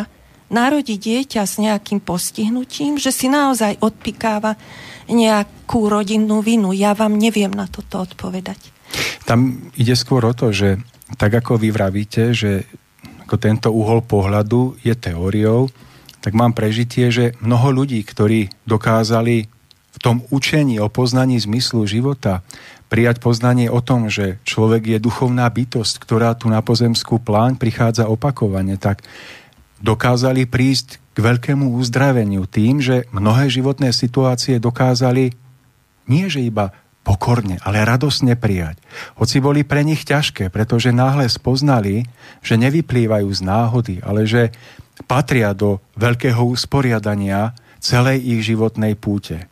[0.51, 4.59] narodí dieťa s nejakým postihnutím, že si naozaj odpikáva
[5.07, 6.75] nejakú rodinnú vinu.
[6.75, 8.59] Ja vám neviem na toto odpovedať.
[9.23, 10.83] Tam ide skôr o to, že
[11.15, 12.67] tak ako vy vravíte, že
[13.25, 15.71] ako tento uhol pohľadu je teóriou,
[16.21, 19.47] tak mám prežitie, že mnoho ľudí, ktorí dokázali
[19.95, 22.43] v tom učení o poznaní zmyslu života
[22.89, 28.07] prijať poznanie o tom, že človek je duchovná bytosť, ktorá tu na pozemskú plán prichádza
[28.07, 29.03] opakovane, tak
[29.85, 35.35] dokázali prísť k veľkému uzdraveniu tým, že mnohé životné situácie dokázali
[36.11, 36.73] nie že iba
[37.05, 38.81] pokorne, ale radosne prijať.
[39.21, 42.09] Hoci boli pre nich ťažké, pretože náhle spoznali,
[42.41, 44.49] že nevyplývajú z náhody, ale že
[45.05, 47.53] patria do veľkého usporiadania
[47.85, 49.45] celej ich životnej púte.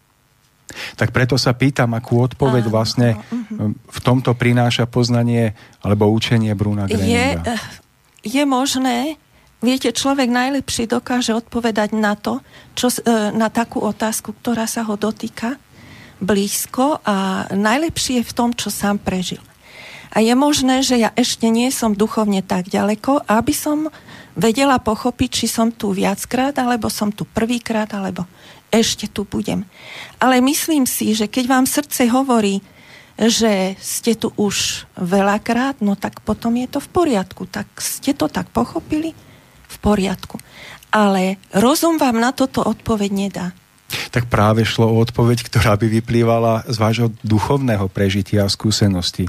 [0.96, 3.76] Tak preto sa pýtam, akú odpoveď vlastne mhm.
[3.76, 7.56] v tomto prináša poznanie alebo učenie Bruna Greninga.
[8.22, 9.16] Je, je možné,
[9.62, 12.42] viete, človek najlepšie dokáže odpovedať na to,
[12.74, 15.56] čo, e, na takú otázku, ktorá sa ho dotýka,
[16.22, 19.42] blízko a najlepšie je v tom, čo sám prežil.
[20.12, 23.88] A je možné, že ja ešte nie som duchovne tak ďaleko, aby som
[24.36, 28.28] vedela pochopiť, či som tu viackrát, alebo som tu prvýkrát, alebo
[28.72, 29.68] ešte tu budem.
[30.16, 32.64] Ale myslím si, že keď vám srdce hovorí,
[33.20, 37.44] že ste tu už veľakrát, no tak potom je to v poriadku.
[37.44, 39.12] Tak ste to tak pochopili?
[39.68, 40.40] V poriadku.
[40.88, 43.46] Ale rozum vám na toto odpoveď nedá
[44.12, 49.28] tak práve šlo o odpoveď, ktorá by vyplývala z vášho duchovného prežitia a skúsenosti.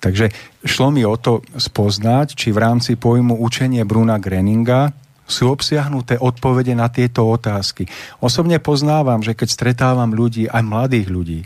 [0.00, 0.32] Takže
[0.64, 4.92] šlo mi o to spoznať, či v rámci pojmu učenie Bruna Greninga
[5.30, 7.86] sú obsiahnuté odpovede na tieto otázky.
[8.18, 11.40] Osobne poznávam, že keď stretávam ľudí, aj mladých ľudí,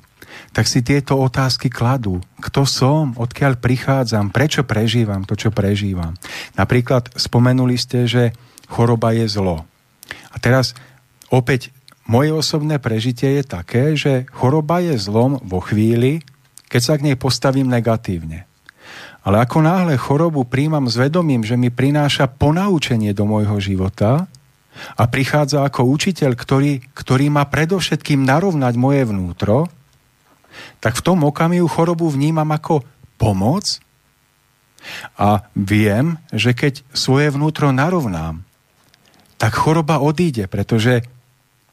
[0.51, 2.19] tak si tieto otázky kladú.
[2.43, 3.15] Kto som?
[3.15, 4.35] Odkiaľ prichádzam?
[4.35, 6.19] Prečo prežívam to, čo prežívam?
[6.59, 8.35] Napríklad spomenuli ste, že
[8.67, 9.63] choroba je zlo.
[10.35, 10.75] A teraz
[11.31, 11.71] opäť
[12.11, 16.21] moje osobné prežitie je také, že choroba je zlom vo chvíli,
[16.69, 18.51] keď sa k nej postavím negatívne.
[19.25, 24.29] Ale ako náhle chorobu príjmam s vedomím, že mi prináša ponaučenie do môjho života
[25.01, 29.73] a prichádza ako učiteľ, ktorý, ktorý má predovšetkým narovnať moje vnútro,
[30.79, 32.85] tak v tom okamihu chorobu vnímam ako
[33.17, 33.81] pomoc
[35.17, 38.45] a viem, že keď svoje vnútro narovnám,
[39.41, 41.09] tak choroba odíde, pretože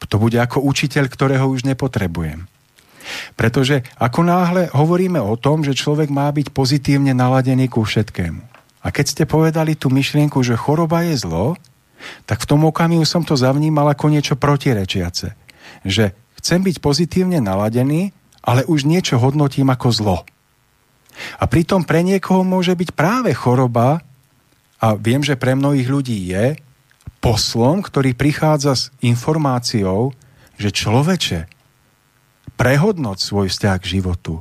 [0.08, 2.51] to bude ako učiteľ, ktorého už nepotrebujem.
[3.34, 8.42] Pretože ako náhle hovoríme o tom, že človek má byť pozitívne naladený ku všetkému.
[8.82, 11.54] A keď ste povedali tú myšlienku, že choroba je zlo,
[12.26, 15.38] tak v tom okamihu som to zavnímal ako niečo protirečiace.
[15.86, 16.10] Že
[16.42, 18.10] chcem byť pozitívne naladený,
[18.42, 20.18] ale už niečo hodnotím ako zlo.
[21.38, 24.02] A pritom pre niekoho môže byť práve choroba
[24.82, 26.58] a viem, že pre mnohých ľudí je
[27.22, 30.10] poslom, ktorý prichádza s informáciou,
[30.58, 31.46] že človeče,
[32.56, 34.40] prehodnoť svoj vzťah k životu.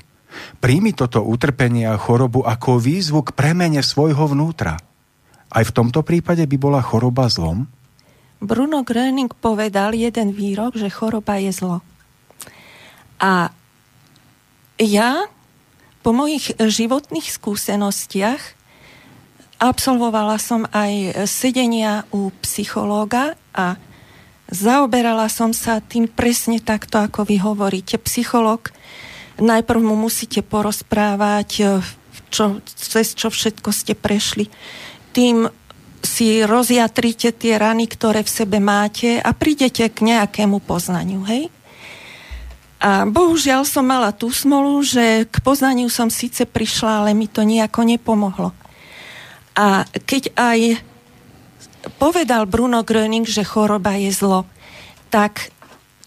[0.63, 4.79] Príjmi toto utrpenie a chorobu ako výzvu k premene svojho vnútra.
[5.51, 7.67] Aj v tomto prípade by bola choroba zlom?
[8.41, 11.83] Bruno Gröning povedal jeden výrok, že choroba je zlo.
[13.21, 13.53] A
[14.81, 15.29] ja
[16.01, 18.41] po mojich životných skúsenostiach
[19.61, 23.77] absolvovala som aj sedenia u psychológa a
[24.51, 27.95] zaoberala som sa tým presne takto, ako vy hovoríte.
[27.97, 28.69] Psychológ,
[29.39, 31.81] najprv mu musíte porozprávať,
[32.29, 34.51] čo, cez čo všetko ste prešli.
[35.15, 35.47] Tým
[36.01, 41.47] si rozjatríte tie rany, ktoré v sebe máte a prídete k nejakému poznaniu, hej?
[42.81, 47.45] A bohužiaľ som mala tú smolu, že k poznaniu som síce prišla, ale mi to
[47.45, 48.57] nejako nepomohlo.
[49.53, 50.81] A keď aj
[51.97, 54.45] povedal Bruno Gröning, že choroba je zlo,
[55.09, 55.51] tak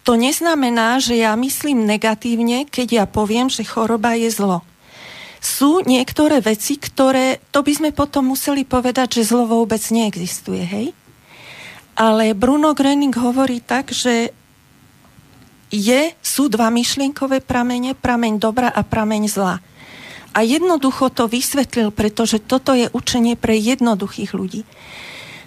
[0.04, 4.60] to neznamená, že ja myslím negatívne, keď ja poviem, že choroba je zlo.
[5.40, 10.86] Sú niektoré veci, ktoré, to by sme potom museli povedať, že zlo vôbec neexistuje, hej?
[11.94, 14.32] Ale Bruno Gröning hovorí tak, že
[15.74, 19.58] je, sú dva myšlienkové pramene, prameň dobra a prameň zla.
[20.34, 24.66] A jednoducho to vysvetlil, pretože toto je učenie pre jednoduchých ľudí.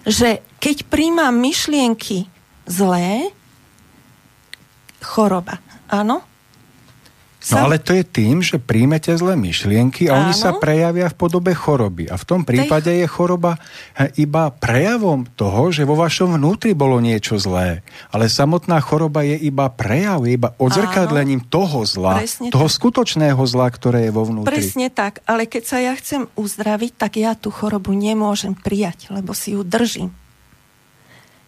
[0.08, 2.32] Že keď príjmam myšlienky
[2.64, 3.36] zlé,
[5.04, 5.60] choroba.
[5.92, 6.24] Áno?
[7.54, 10.20] No ale to je tým, že príjmete zlé myšlienky a Áno.
[10.28, 12.12] oni sa prejavia v podobe choroby.
[12.12, 13.56] A v tom prípade je choroba
[14.20, 17.88] iba prejavom toho, že vo vašom vnútri bolo niečo zlé.
[18.12, 21.52] Ale samotná choroba je iba prejav, je iba odzrkadlením Áno.
[21.54, 22.76] toho zla, Presne toho tak.
[22.76, 24.52] skutočného zla, ktoré je vo vnútri.
[24.52, 29.32] Presne tak, ale keď sa ja chcem uzdraviť, tak ja tú chorobu nemôžem prijať, lebo
[29.32, 30.12] si ju držím.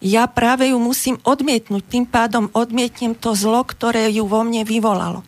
[0.00, 5.20] Ja práve ju musím odmietnúť, tým pádom odmietnem to zlo, ktoré ju vo mne vyvolalo.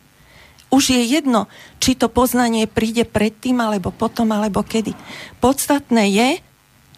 [0.73, 1.45] Už je jedno,
[1.77, 4.97] či to poznanie príde predtým, alebo potom, alebo kedy.
[5.37, 6.29] Podstatné je,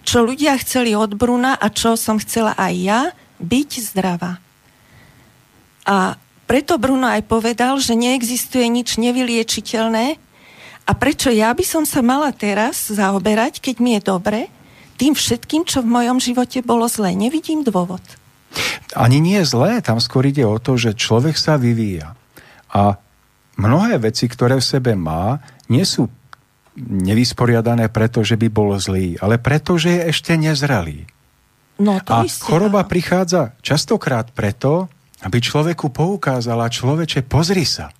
[0.08, 3.02] čo ľudia chceli od Bruna a čo som chcela aj ja,
[3.44, 4.40] byť zdravá.
[5.84, 6.16] A
[6.48, 10.22] preto Bruno aj povedal, že neexistuje nič nevyliečiteľné
[10.86, 14.40] a prečo ja by som sa mala teraz zaoberať, keď mi je dobre,
[14.96, 17.18] tým všetkým, čo v mojom živote bolo zlé.
[17.18, 18.02] Nevidím dôvod.
[18.96, 22.16] Ani nie je zlé, tam skôr ide o to, že človek sa vyvíja.
[22.72, 23.02] A
[23.60, 25.40] mnohé veci, ktoré v sebe má,
[25.72, 26.12] nie sú
[26.76, 31.08] nevysporiadané preto, že by bol zlý, ale preto, že je ešte nezrelý.
[31.80, 32.92] No, to a isté, choroba áno.
[32.92, 34.88] prichádza častokrát preto,
[35.24, 37.92] aby človeku poukázala, človeče, pozri sa.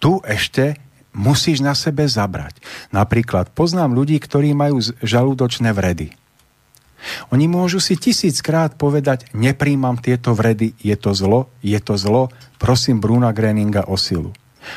[0.00, 0.76] Tu ešte
[1.12, 2.60] musíš na sebe zabrať.
[2.92, 6.16] Napríklad poznám ľudí, ktorí majú žalúdočné vredy.
[7.34, 12.30] Oni môžu si tisíckrát povedať, nepríjmam tieto vredy, je to zlo, je to zlo,
[12.62, 14.30] prosím Bruna Greninga o silu.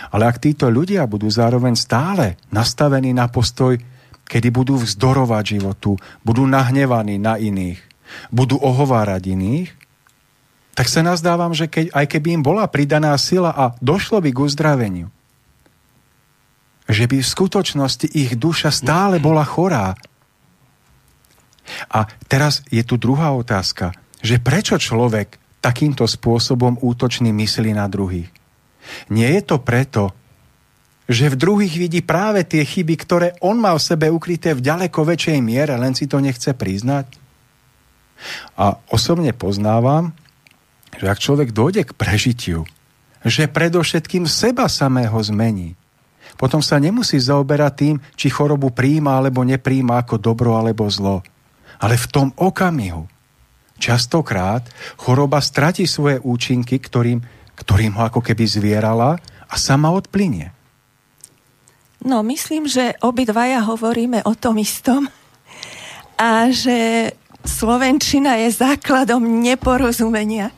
[0.10, 3.78] Ale ak títo ľudia budú zároveň stále nastavení na postoj,
[4.26, 7.78] kedy budú vzdorovať životu, budú nahnevaní na iných,
[8.34, 9.70] budú ohovárať iných,
[10.76, 14.42] tak sa nazdávam, že keď, aj keby im bola pridaná sila a došlo by k
[14.44, 15.08] uzdraveniu,
[16.86, 19.98] že by v skutočnosti ich duša stále bola chorá.
[21.90, 28.30] A teraz je tu druhá otázka, že prečo človek takýmto spôsobom útočný myslí na druhých?
[29.10, 30.14] Nie je to preto,
[31.06, 35.06] že v druhých vidí práve tie chyby, ktoré on má v sebe ukryté v ďaleko
[35.06, 37.06] väčšej miere, len si to nechce priznať.
[38.58, 40.16] A osobne poznávam,
[40.98, 42.62] že ak človek dojde k prežitiu,
[43.22, 45.78] že predovšetkým seba samého zmení,
[46.36, 51.24] potom sa nemusí zaoberať tým, či chorobu príjma alebo nepríjma ako dobro alebo zlo.
[51.80, 53.08] Ale v tom okamihu,
[53.78, 54.68] častokrát,
[55.00, 57.24] choroba stratí svoje účinky, ktorým
[57.56, 60.52] ktorým ho ako keby zvierala a sama odplynie.
[62.06, 65.10] No, myslím, že obidvaja hovoríme o tom istom
[66.20, 67.10] a že
[67.46, 70.50] Slovenčina je základom neporozumenia.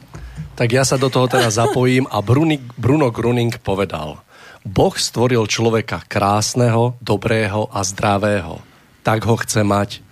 [0.58, 4.24] Tak ja sa do toho teraz zapojím a Bruni, Bruno Gruning povedal
[4.68, 8.60] Boh stvoril človeka krásneho, dobrého a zdravého.
[9.04, 10.04] Tak ho chce mať.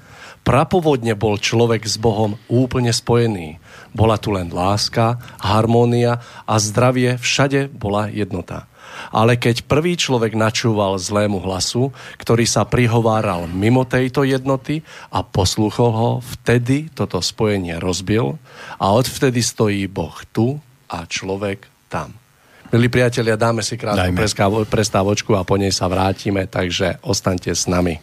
[0.45, 3.57] Prapovodne bol človek s Bohom úplne spojený.
[3.97, 8.69] Bola tu len láska, harmónia a zdravie, všade bola jednota.
[9.09, 11.89] Ale keď prvý človek načúval zlému hlasu,
[12.21, 18.37] ktorý sa prihováral mimo tejto jednoty a poslúchol ho, vtedy toto spojenie rozbil
[18.77, 20.61] a odvtedy stojí Boh tu
[20.93, 22.13] a človek tam.
[22.69, 24.13] Milí priatelia, dáme si krátku
[24.69, 27.97] prestávočku a po nej sa vrátime, takže ostaňte s nami.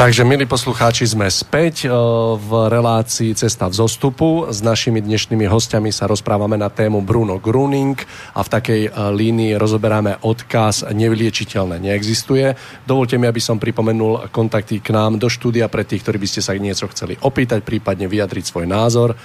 [0.00, 1.92] Takže, milí poslucháči, sme späť e,
[2.40, 4.48] v relácii Cesta v zostupu.
[4.48, 8.00] S našimi dnešnými hostiami sa rozprávame na tému Bruno Gruning
[8.32, 12.56] a v takej e, línii rozoberáme odkaz nevyliečiteľné neexistuje.
[12.88, 16.40] Dovolte mi, aby som pripomenul kontakty k nám do štúdia pre tých, ktorí by ste
[16.40, 19.12] sa niečo chceli opýtať, prípadne vyjadriť svoj názor.
[19.12, 19.16] E,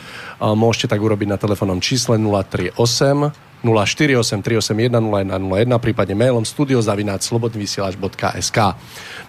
[0.43, 8.59] môžete tak urobiť na telefónnom čísle 038 048 381 0101, prípadne mailom studiozavináč.slobodnyvysielač.sk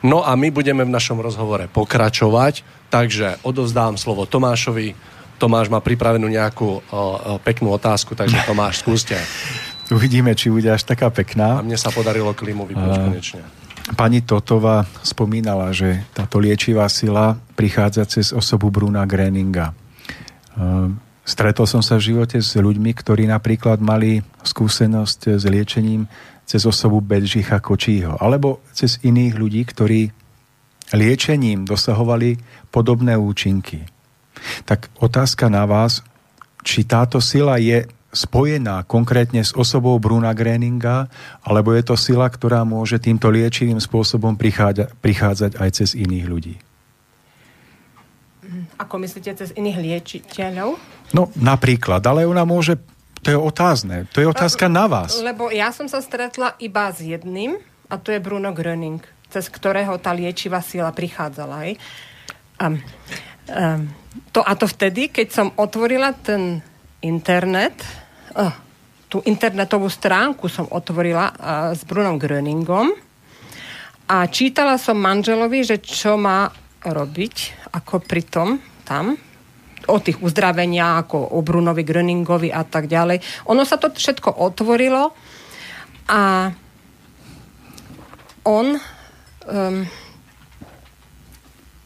[0.04, 2.60] No a my budeme v našom rozhovore pokračovať,
[2.92, 4.92] takže odovzdám slovo Tomášovi.
[5.40, 9.16] Tomáš má pripravenú nejakú o, o, peknú otázku, takže Tomáš, skúste.
[9.96, 11.56] Uvidíme, či bude až taká pekná.
[11.60, 13.40] A mne sa podarilo klimu vypnúť konečne.
[13.94, 19.70] Pani Totová spomínala, že táto liečivá sila prichádza cez osobu Bruna Greninga.
[21.26, 26.06] Stretol som sa v živote s ľuďmi, ktorí napríklad mali skúsenosť s liečením
[26.46, 30.14] cez osobu Bedžicha Kočího, alebo cez iných ľudí, ktorí
[30.94, 32.38] liečením dosahovali
[32.70, 33.82] podobné účinky.
[34.62, 36.06] Tak otázka na vás,
[36.62, 41.10] či táto sila je spojená konkrétne s osobou Bruna Gréninga,
[41.42, 46.54] alebo je to sila, ktorá môže týmto liečivým spôsobom prichádzať, prichádzať aj cez iných ľudí?
[48.78, 50.78] Ako myslíte, cez iných liečiteľov?
[51.14, 52.78] No, napríklad, ale ona môže,
[53.22, 55.18] to je otázne, to je otázka na vás.
[55.22, 58.98] Lebo ja som sa stretla iba s jedným, a to je Bruno Gröning,
[59.30, 61.54] cez ktorého tá liečivá sila prichádzala.
[61.54, 61.72] Aj.
[62.58, 62.74] Um,
[63.46, 63.80] um,
[64.34, 66.58] to, a to vtedy, keď som otvorila ten
[67.02, 67.86] internet,
[68.34, 68.50] uh,
[69.06, 71.36] tú internetovú stránku som otvorila uh,
[71.70, 72.90] s Brunom Gröningom
[74.10, 76.50] a čítala som manželovi, že čo má
[76.82, 79.18] robiť, ako pritom tam,
[79.86, 83.22] o tých uzdravenia, ako o Brunovi Gröningovi a tak ďalej.
[83.50, 85.14] Ono sa to všetko otvorilo
[86.10, 86.50] a
[88.46, 89.82] on um,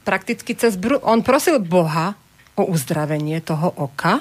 [0.04, 0.76] prakticky cez...
[0.76, 2.12] Bru- on prosil Boha
[2.56, 4.20] o uzdravenie toho oka,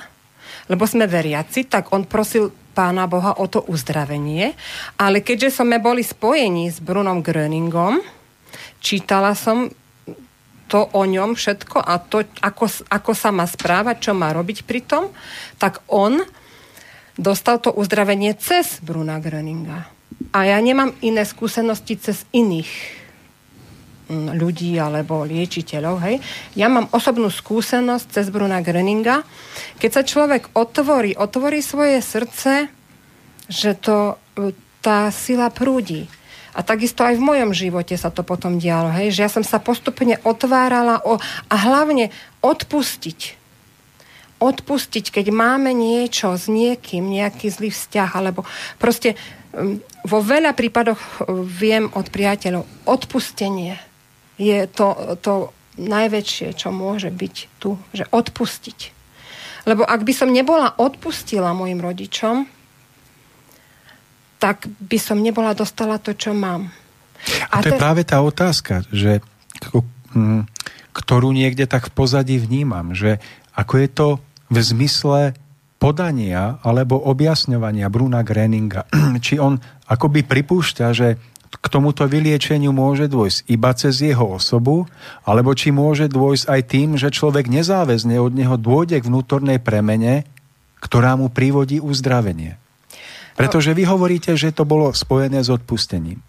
[0.71, 4.55] lebo sme veriaci, tak on prosil pána Boha o to uzdravenie.
[4.95, 7.99] Ale keďže sme boli spojení s Brunom Gröningom,
[8.79, 9.67] čítala som
[10.69, 14.85] to o ňom všetko a to, ako, ako sa má správať, čo má robiť pri
[14.85, 15.09] tom,
[15.57, 16.21] tak on
[17.17, 19.89] dostal to uzdravenie cez Bruna Gröninga.
[20.31, 22.69] A ja nemám iné skúsenosti cez iných
[24.07, 25.95] mm, ľudí alebo liečiteľov.
[26.05, 26.15] Hej.
[26.53, 29.25] Ja mám osobnú skúsenosť cez Bruna Gröninga.
[29.81, 32.69] Keď sa človek otvorí, otvorí svoje srdce,
[33.49, 36.05] že to, e, tá sila prúdi.
[36.53, 39.61] A takisto aj v mojom živote sa to potom dialo, hej, že ja som sa
[39.61, 42.09] postupne otvárala o, a hlavne
[42.41, 43.37] odpustiť.
[44.39, 48.47] Odpustiť, keď máme niečo s niekým, nejaký zlý vzťah, alebo
[48.79, 49.19] proste
[49.51, 53.77] um, vo veľa prípadoch uh, viem od priateľov, odpustenie
[54.39, 58.95] je to, to najväčšie, čo môže byť tu, že odpustiť.
[59.67, 62.47] Lebo ak by som nebola odpustila mojim rodičom,
[64.39, 66.71] tak by som nebola dostala to, čo mám.
[67.51, 67.69] A, A to te...
[67.75, 69.19] je práve tá otázka, že
[70.15, 70.47] hm,
[70.95, 73.19] ktorú niekde tak v pozadí vnímam, že
[73.51, 74.07] ako je to
[74.47, 75.19] v zmysle
[75.79, 78.87] podania alebo objasňovania Bruna Greninga,
[79.25, 81.19] či on akoby pripúšťa, že
[81.49, 84.85] k tomuto vyliečeniu môže dôjsť iba cez jeho osobu,
[85.25, 90.29] alebo či môže dôjsť aj tým, že človek nezáväzne od neho dôjde k vnútornej premene,
[90.77, 92.61] ktorá mu privodí uzdravenie.
[93.39, 96.19] Pretože vy hovoríte, že to bolo spojené s odpustením.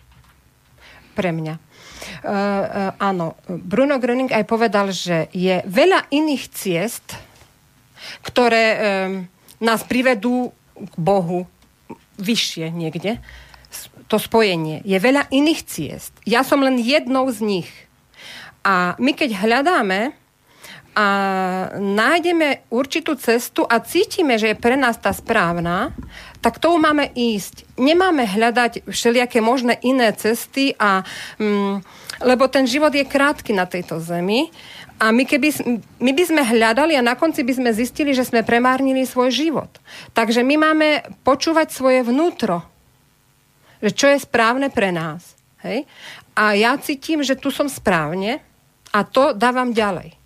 [1.18, 1.54] Pre mňa.
[1.58, 7.18] Uh, uh, áno, Bruno Gröning aj povedal, že je veľa iných ciest,
[8.22, 8.80] ktoré um,
[9.58, 11.50] nás privedú k Bohu
[12.22, 13.18] vyššie niekde.
[14.06, 14.82] To spojenie.
[14.86, 16.14] Je veľa iných ciest.
[16.22, 17.70] Ja som len jednou z nich.
[18.62, 20.14] A my keď hľadáme
[20.90, 21.06] a
[21.78, 25.94] nájdeme určitú cestu a cítime, že je pre nás tá správna,
[26.40, 27.68] tak tou máme ísť.
[27.76, 31.04] Nemáme hľadať všelijaké možné iné cesty, a,
[31.36, 31.84] mm,
[32.24, 34.48] lebo ten život je krátky na tejto zemi
[35.00, 35.48] a my, keby,
[35.96, 39.72] my by sme hľadali a na konci by sme zistili, že sme premárnili svoj život.
[40.12, 40.88] Takže my máme
[41.24, 42.60] počúvať svoje vnútro,
[43.80, 45.40] že čo je správne pre nás.
[45.64, 45.88] Hej?
[46.36, 48.44] A ja cítim, že tu som správne
[48.92, 50.20] a to dávam ďalej.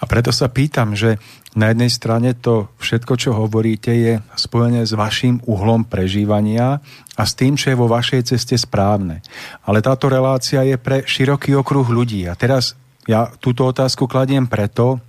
[0.00, 1.20] A preto sa pýtam, že
[1.58, 6.78] na jednej strane to všetko, čo hovoríte, je spojené s vašim uhlom prežívania
[7.18, 9.18] a s tým, čo je vo vašej ceste správne.
[9.66, 12.22] Ale táto relácia je pre široký okruh ľudí.
[12.30, 12.78] A teraz
[13.10, 15.02] ja túto otázku kladiem preto,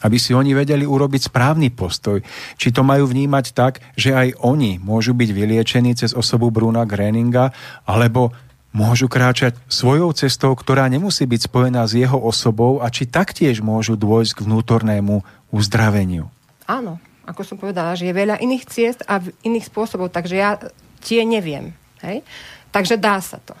[0.00, 2.20] aby si oni vedeli urobiť správny postoj.
[2.56, 7.52] Či to majú vnímať tak, že aj oni môžu byť vyliečení cez osobu Bruna Greninga,
[7.84, 8.32] alebo
[8.70, 13.98] môžu kráčať svojou cestou, ktorá nemusí byť spojená s jeho osobou a či taktiež môžu
[13.98, 16.30] dôjsť k vnútornému uzdraveniu.
[16.70, 20.58] Áno, ako som povedala, že je veľa iných ciest a iných spôsobov, takže ja
[21.02, 21.74] tie neviem.
[22.02, 22.22] Hej?
[22.70, 23.58] Takže dá sa to.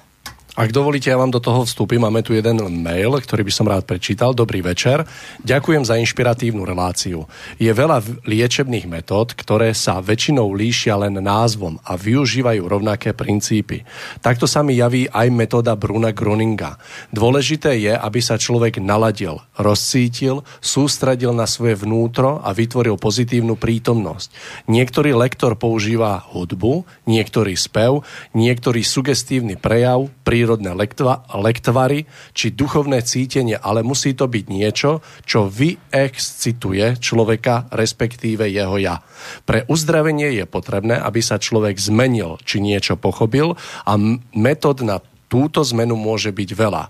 [0.58, 2.02] Ak dovolíte, ja vám do toho vstúpim.
[2.02, 4.34] Máme tu jeden mail, ktorý by som rád prečítal.
[4.34, 5.06] Dobrý večer.
[5.46, 7.30] Ďakujem za inšpiratívnu reláciu.
[7.62, 13.86] Je veľa liečebných metód, ktoré sa väčšinou líšia len názvom a využívajú rovnaké princípy.
[14.18, 16.82] Takto sa mi javí aj metóda Bruna Gruninga.
[17.14, 24.34] Dôležité je, aby sa človek naladil, rozcítil, sústredil na svoje vnútro a vytvoril pozitívnu prítomnosť.
[24.66, 28.02] Niektorý lektor používa hudbu, niektorý spev,
[28.34, 30.10] niektorý sugestívny prejav,
[30.40, 38.48] prírodné lektva, lektvary či duchovné cítenie, ale musí to byť niečo, čo vyexcituje človeka, respektíve
[38.48, 39.04] jeho ja.
[39.44, 43.52] Pre uzdravenie je potrebné, aby sa človek zmenil, či niečo pochopil
[43.84, 43.92] a
[44.32, 46.88] metód na túto zmenu môže byť veľa.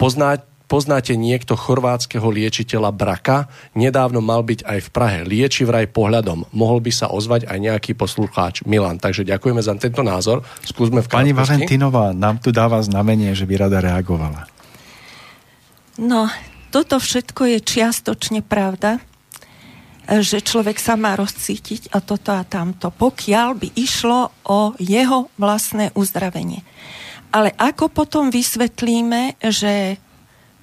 [0.00, 3.46] Poznať poznáte niekto chorvátskeho liečiteľa Braka?
[3.72, 5.18] Nedávno mal byť aj v Prahe.
[5.22, 6.50] Lieči vraj pohľadom.
[6.50, 8.66] Mohol by sa ozvať aj nejaký poslucháč.
[8.66, 10.42] Milan, takže ďakujeme za tento názor.
[10.66, 14.50] Skúsme v Pani Valentinová nám tu dáva znamenie, že by rada reagovala.
[15.96, 16.28] No,
[16.68, 19.00] toto všetko je čiastočne pravda,
[20.06, 25.90] že človek sa má rozcítiť a toto a tamto, pokiaľ by išlo o jeho vlastné
[25.98, 26.62] uzdravenie.
[27.34, 29.98] Ale ako potom vysvetlíme, že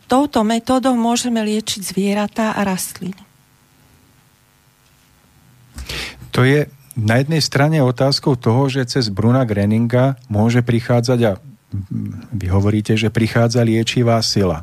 [0.08, 3.20] touto metódou môžeme liečiť zvieratá a rastliny?
[6.34, 6.66] To je
[6.98, 11.32] na jednej strane otázkou toho, že cez Bruna Greninga môže prichádzať a
[12.30, 14.62] vy hovoríte, že prichádza liečivá sila.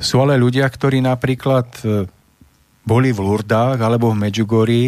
[0.00, 2.08] Sú ale ľudia, ktorí napríklad e,
[2.84, 4.86] boli v Lurdách alebo v Medjugorji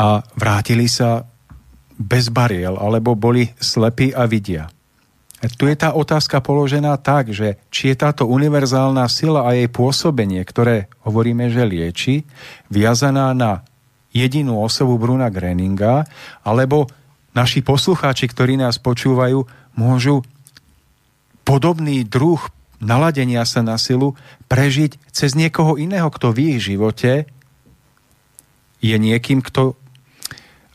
[0.00, 1.24] a vrátili sa
[1.98, 4.70] bez bariel, alebo boli slepí a vidia.
[5.38, 10.42] Tu je tá otázka položená tak, že či je táto univerzálna sila a jej pôsobenie,
[10.42, 12.26] ktoré hovoríme, že lieči,
[12.66, 13.62] viazaná na
[14.10, 16.10] jedinú osobu Bruna Greninga,
[16.42, 16.90] alebo
[17.38, 19.46] naši poslucháči, ktorí nás počúvajú,
[19.78, 20.26] môžu
[21.46, 22.42] podobný druh
[22.82, 24.18] naladenia sa na silu
[24.50, 27.30] prežiť cez niekoho iného, kto v ich živote
[28.82, 29.78] je niekým, kto,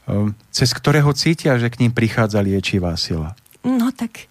[0.07, 3.35] um, cez ktorého cítia, že k ním prichádza liečivá sila.
[3.63, 4.27] No tak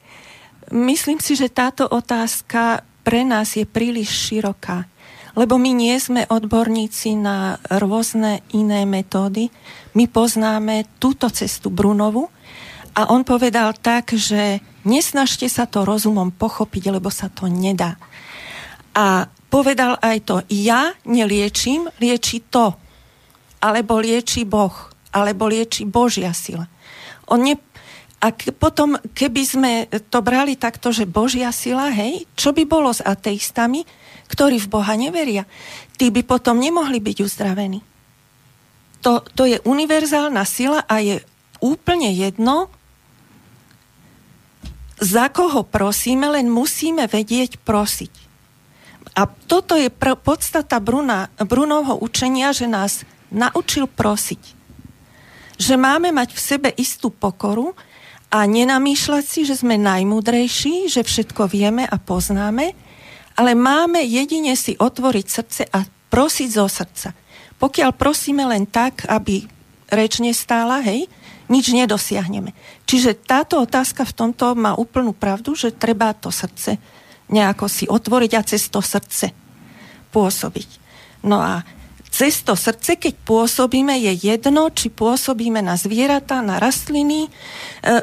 [0.72, 4.88] Myslím si, že táto otázka pre nás je príliš široká,
[5.36, 9.52] lebo my nie sme odborníci na rôzne iné metódy.
[9.92, 12.32] My poznáme túto cestu Brunovu
[12.96, 18.00] a on povedal tak, že nesnažte sa to rozumom pochopiť, lebo sa to nedá.
[18.96, 22.72] A povedal aj to, ja neliečím, lieči to,
[23.60, 24.72] alebo lieči Boh,
[25.12, 26.64] alebo lieči Božia sila.
[27.28, 27.60] On ne,
[28.22, 29.72] a k, potom, keby sme
[30.06, 33.82] to brali takto, že Božia sila, hej, čo by bolo s ateistami,
[34.30, 35.42] ktorí v Boha neveria?
[35.98, 37.82] Tí by potom nemohli byť uzdravení.
[39.02, 41.18] To, to je univerzálna sila a je
[41.58, 42.70] úplne jedno,
[45.02, 48.14] za koho prosíme, len musíme vedieť prosiť.
[49.18, 53.02] A toto je pr- podstata Bruna, Brunovho učenia, že nás
[53.34, 54.38] naučil prosiť.
[55.58, 57.74] Že máme mať v sebe istú pokoru,
[58.32, 62.72] a nenamýšľať si, že sme najmúdrejší, že všetko vieme a poznáme,
[63.36, 67.12] ale máme jedine si otvoriť srdce a prosiť zo srdca.
[67.60, 69.44] Pokiaľ prosíme len tak, aby
[69.92, 71.04] reč nestála, hej,
[71.52, 72.56] nič nedosiahneme.
[72.88, 76.80] Čiže táto otázka v tomto má úplnú pravdu, že treba to srdce
[77.28, 79.32] nejako si otvoriť a cez to srdce
[80.12, 80.68] pôsobiť.
[81.24, 81.64] No a
[82.12, 87.26] cez to srdce, keď pôsobíme, je jedno, či pôsobíme na zvieratá, na rastliny.
[87.26, 87.30] E,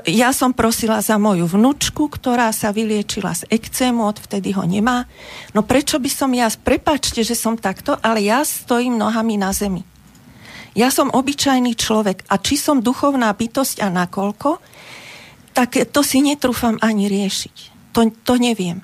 [0.09, 5.05] ja som prosila za moju vnúčku, ktorá sa vyliečila z ekcému, odvtedy ho nemá.
[5.53, 9.85] No prečo by som ja, prepačte, že som takto, ale ja stojím nohami na zemi.
[10.73, 14.49] Ja som obyčajný človek a či som duchovná bytosť a nakoľko,
[15.53, 17.55] tak to si netrúfam ani riešiť.
[17.93, 18.81] To, to neviem.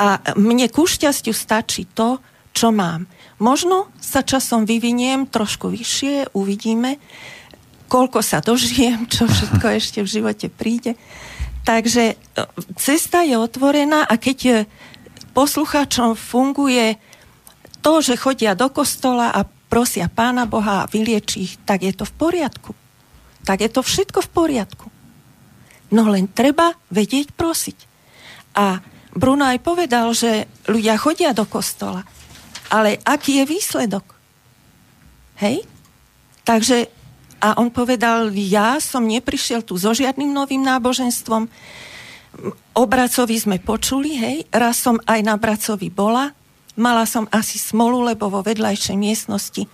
[0.00, 2.20] A mne ku šťastiu stačí to,
[2.54, 3.04] čo mám.
[3.42, 7.02] Možno sa časom vyviniem trošku vyššie, uvidíme,
[7.90, 10.94] koľko sa dožijem, čo všetko ešte v živote príde.
[11.64, 12.14] Takže e,
[12.76, 14.58] cesta je otvorená a keď je
[15.34, 17.00] poslucháčom funguje
[17.82, 22.06] to, že chodia do kostola a prosia Pána Boha a vylieči ich, tak je to
[22.06, 22.72] v poriadku.
[23.42, 24.86] Tak je to všetko v poriadku.
[25.92, 27.78] No len treba vedieť prosiť.
[28.54, 28.80] A
[29.14, 32.06] Bruno aj povedal, že ľudia chodia do kostola,
[32.74, 34.02] ale aký je výsledok?
[35.38, 35.62] Hej?
[36.42, 36.90] Takže,
[37.38, 41.46] a on povedal, ja som neprišiel tu so žiadnym novým náboženstvom,
[42.74, 46.34] o Bracovi sme počuli, hej, raz som aj na Bracovi bola,
[46.74, 49.70] mala som asi smolu, lebo vo vedľajšej miestnosti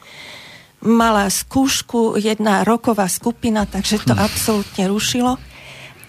[0.80, 4.20] mala skúšku jedna roková skupina, takže to hm.
[4.20, 5.36] absolútne rušilo.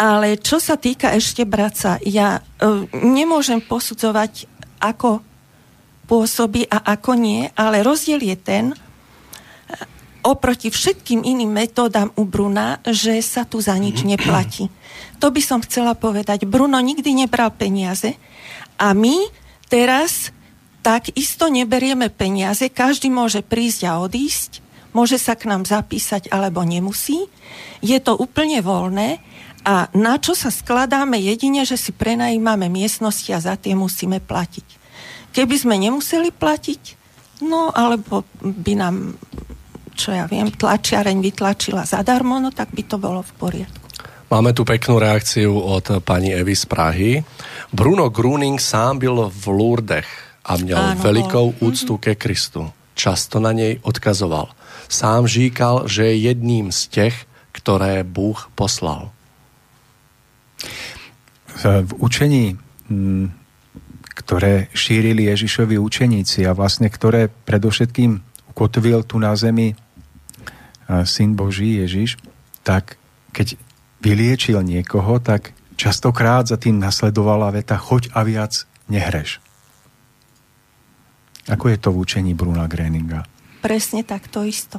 [0.02, 4.50] Ale čo sa týka ešte Braca, ja uh, nemôžem posudzovať,
[4.82, 5.22] ako
[6.12, 8.66] pôsobí a ako nie, ale rozdiel je ten,
[10.22, 14.70] oproti všetkým iným metódam u Bruna, že sa tu za nič neplatí.
[15.24, 16.44] To by som chcela povedať.
[16.46, 18.20] Bruno nikdy nebral peniaze
[18.78, 19.32] a my
[19.72, 20.36] teraz
[20.82, 24.66] tak isto neberieme peniaze, každý môže prísť a odísť,
[24.98, 27.30] môže sa k nám zapísať alebo nemusí.
[27.86, 29.22] Je to úplne voľné
[29.62, 34.81] a na čo sa skladáme jedine, že si prenajímame miestnosti a za tie musíme platiť.
[35.32, 36.82] Keby sme nemuseli platiť,
[37.48, 38.96] no alebo by nám,
[39.96, 43.80] čo ja viem, tlačiareň vytlačila zadarmo, no tak by to bolo v poriadku.
[44.32, 47.20] Máme tu peknú reakciu od pani Evy z Prahy.
[47.76, 50.08] Bruno Gruning sám byl v Lourdech
[50.48, 51.68] a měl Áno, velikou bol.
[51.68, 52.72] úctu ke Kristu.
[52.96, 54.56] Často na nej odkazoval.
[54.88, 57.16] Sám říkal, že je jedným z těch,
[57.52, 59.12] ktoré Bůh poslal.
[61.64, 62.56] V učení,
[62.90, 63.32] mm,
[64.22, 68.22] ktoré šírili Ježišovi učeníci a vlastne ktoré predovšetkým
[68.54, 69.74] ukotvil tu na zemi
[70.86, 72.22] Syn Boží Ježiš,
[72.62, 73.02] tak
[73.34, 73.58] keď
[74.04, 79.42] vyliečil niekoho, tak častokrát za tým nasledovala veta choď a viac nehreš.
[81.50, 83.26] Ako je to v učení Bruna Greninga?
[83.66, 84.78] Presne tak, to isto.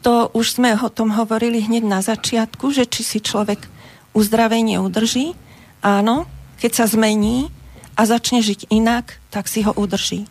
[0.00, 3.68] To už sme o tom hovorili hneď na začiatku, že či si človek
[4.16, 5.36] uzdravenie udrží.
[5.84, 6.24] Áno,
[6.58, 7.52] keď sa zmení
[8.00, 10.24] a začne žiť inak, tak si ho udrží.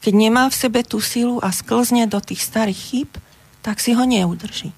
[0.00, 3.10] Keď nemá v sebe tú silu a sklzne do tých starých chýb,
[3.60, 4.72] tak si ho neudrží.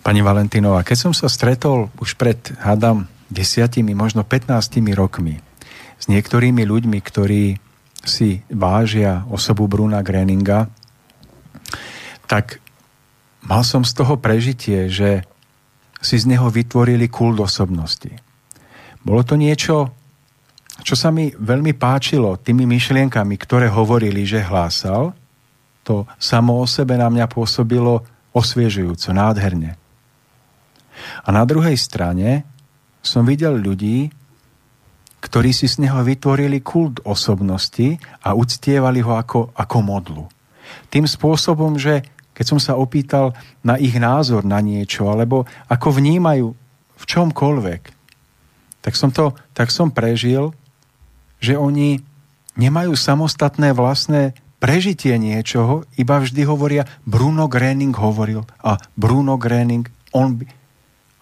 [0.00, 5.44] Pani Valentínová, keď som sa stretol už pred, hádam, desiatimi, možno 15 rokmi
[6.00, 7.60] s niektorými ľuďmi, ktorí
[8.04, 10.72] si vážia osobu Bruna Greninga,
[12.24, 12.64] tak
[13.44, 15.24] mal som z toho prežitie, že
[16.00, 18.12] si z neho vytvorili kult osobnosti.
[19.04, 19.92] Bolo to niečo,
[20.80, 25.12] čo sa mi veľmi páčilo tými myšlienkami, ktoré hovorili, že hlásal,
[25.84, 28.00] to samo o sebe na mňa pôsobilo
[28.32, 29.76] osviežujúco, nádherne.
[31.22, 32.48] A na druhej strane
[33.04, 34.08] som videl ľudí,
[35.20, 40.24] ktorí si z neho vytvorili kult osobnosti a uctievali ho ako, ako modlu.
[40.88, 46.48] Tým spôsobom, že keď som sa opýtal na ich názor na niečo, alebo ako vnímajú
[46.98, 47.93] v čomkoľvek,
[48.84, 50.52] tak som, to, tak som prežil,
[51.40, 52.04] že oni
[52.60, 60.36] nemajú samostatné vlastné prežitie niečoho, iba vždy hovoria, Bruno Gröning hovoril a Bruno Gröning, on
[60.36, 60.44] by,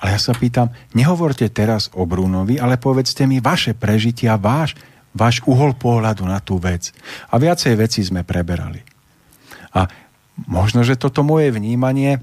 [0.03, 4.75] ale ja sa pýtam, nehovorte teraz o Brunovi, ale povedzte mi vaše prežitia, váš,
[5.15, 6.91] váš uhol pohľadu na tú vec.
[7.31, 8.83] A viacej veci sme preberali.
[9.75, 9.87] A
[10.51, 12.19] možno, že toto moje vnímanie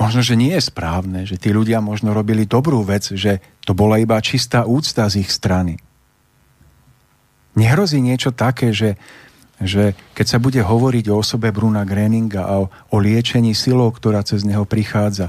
[0.00, 4.00] možno, že nie je správne, že tí ľudia možno robili dobrú vec, že to bola
[4.00, 5.76] iba čistá úcta z ich strany.
[7.52, 8.96] Nehrozí niečo také, že,
[9.60, 14.24] že keď sa bude hovoriť o osobe Bruna Greninga a o, o liečení silou, ktorá
[14.24, 15.28] cez neho prichádza,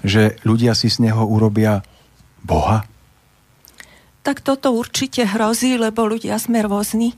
[0.00, 1.84] že ľudia si z neho urobia
[2.40, 2.88] Boha?
[4.24, 7.14] Tak toto určite hrozí, lebo ľudia sme rôzni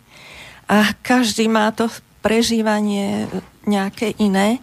[0.68, 1.88] a každý má to
[2.20, 3.30] prežívanie
[3.64, 4.61] nejaké iné.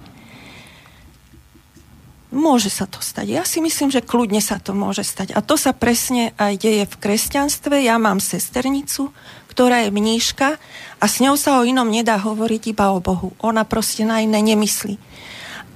[2.36, 3.31] Môže sa to stať.
[3.31, 5.31] Ja si myslím, že kľudne sa to môže stať.
[5.31, 7.88] A to sa presne aj deje v kresťanstve.
[7.88, 9.15] Ja mám sesternicu,
[9.47, 10.59] ktorá je mníška
[10.99, 13.31] a s ňou sa o inom nedá hovoriť iba o Bohu.
[13.39, 14.99] Ona proste na iné nemyslí.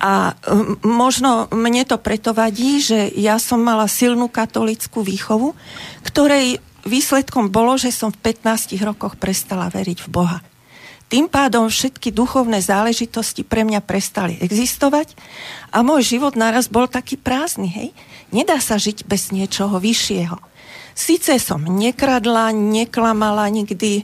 [0.03, 0.35] A
[0.83, 5.55] možno mne to preto vadí, že ja som mala silnú katolickú výchovu,
[6.03, 10.39] ktorej výsledkom bolo, že som v 15 rokoch prestala veriť v Boha.
[11.09, 15.17] Tým pádom všetky duchovné záležitosti pre mňa prestali existovať
[15.73, 17.89] a môj život naraz bol taký prázdny, hej?
[18.29, 20.37] Nedá sa žiť bez niečoho vyššieho.
[20.93, 24.03] Sice som nekradla, neklamala nikdy,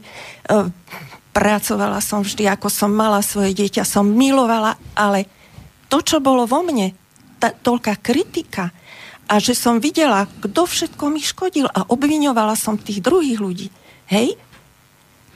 [1.30, 5.30] pracovala som vždy, ako som mala svoje dieťa, som milovala, ale
[5.86, 6.90] to, čo bolo vo mne,
[7.38, 8.74] tá toľká kritika
[9.30, 13.68] a že som videla, kto všetko mi škodil a obviňovala som tých druhých ľudí,
[14.10, 14.34] hej,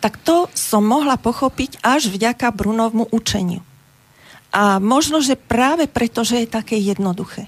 [0.01, 3.61] tak to som mohla pochopiť až vďaka Brunovmu učeniu.
[4.51, 7.47] A možno, že práve preto, že je také jednoduché,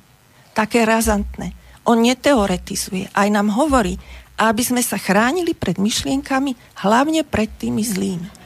[0.55, 1.57] také razantné.
[1.82, 3.98] On neteoretizuje, aj nám hovorí,
[4.38, 6.55] aby sme sa chránili pred myšlienkami,
[6.86, 8.41] hlavne pred tými zlými.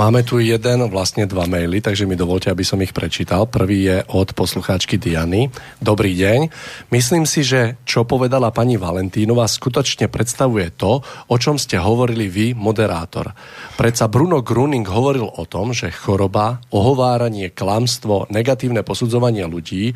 [0.00, 3.44] Máme tu jeden, vlastne dva maily, takže mi dovolte, aby som ich prečítal.
[3.44, 5.52] Prvý je od poslucháčky Diany.
[5.76, 6.48] Dobrý deň.
[6.88, 12.46] Myslím si, že čo povedala pani Valentínová skutočne predstavuje to, o čom ste hovorili vy,
[12.56, 13.36] moderátor.
[13.76, 19.92] Predsa Bruno Gruning hovoril o tom, že choroba, ohováranie, klamstvo, negatívne posudzovanie ľudí,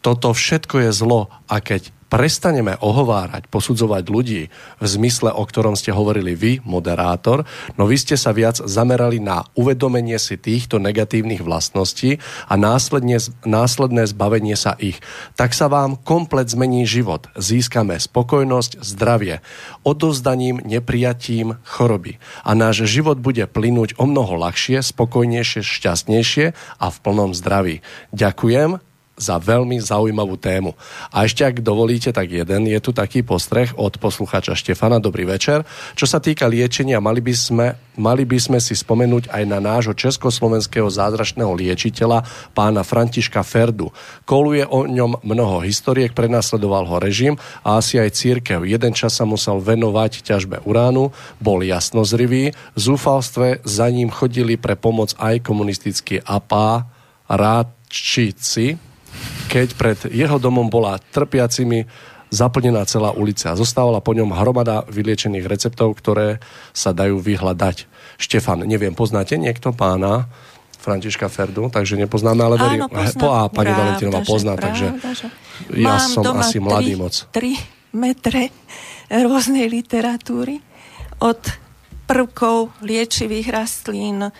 [0.00, 5.96] toto všetko je zlo a keď prestaneme ohovárať, posudzovať ľudí v zmysle, o ktorom ste
[5.96, 7.48] hovorili vy, moderátor,
[7.80, 12.20] no vy ste sa viac zamerali na uvedomenie si týchto negatívnych vlastností
[12.52, 13.16] a následne,
[13.48, 15.00] následné zbavenie sa ich.
[15.40, 17.32] Tak sa vám komplet zmení život.
[17.32, 19.40] Získame spokojnosť, zdravie,
[19.80, 22.20] odovzdaním, neprijatím choroby.
[22.44, 27.80] A náš život bude plynúť o mnoho ľahšie, spokojnejšie, šťastnejšie a v plnom zdraví.
[28.12, 28.91] Ďakujem
[29.22, 30.74] za veľmi zaujímavú tému.
[31.14, 34.98] A ešte, ak dovolíte, tak jeden je tu taký postreh od poslucháča Štefana.
[34.98, 35.62] Dobrý večer.
[35.94, 39.94] Čo sa týka liečenia, mali by sme, mali by sme si spomenúť aj na nášho
[39.94, 43.94] československého zázračného liečiteľa, pána Františka Ferdu.
[44.26, 48.66] Koluje o ňom mnoho historiek, prenasledoval ho režim a asi aj církev.
[48.66, 54.74] Jeden čas sa musel venovať ťažbe uránu, bol jasnozrivý, v zúfalstve za ním chodili pre
[54.74, 56.88] pomoc aj komunistickí apá,
[57.28, 58.80] rádčici,
[59.48, 61.84] keď pred jeho domom bola trpiacimi
[62.32, 63.52] zaplnená celá ulica.
[63.52, 66.40] Zostávala po ňom hromada vyliečených receptov, ktoré
[66.72, 67.84] sa dajú vyhľadať.
[68.16, 70.32] Štefan, neviem, poznáte niekto pána
[70.82, 72.82] Františka Ferdu, takže nepoznáme, ale verím.
[73.20, 75.26] Po A pani Valentínová pozná, pravda, takže že...
[75.78, 77.14] ja Mám som asi mladý moc.
[77.30, 78.50] 3 metre
[79.12, 80.64] rôznej literatúry
[81.20, 81.38] od
[82.08, 84.30] prvkov liečivých rastlín, e,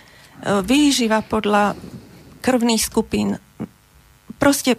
[0.66, 1.78] výživa podľa
[2.42, 3.38] krvných skupín.
[4.42, 4.74] Proste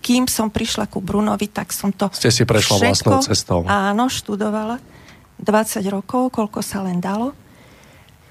[0.00, 3.58] kým som prišla ku Brunovi, tak som to Ste si prešla všetko, vlastnou cestou.
[3.68, 4.80] Áno, študovala
[5.36, 7.36] 20 rokov, koľko sa len dalo.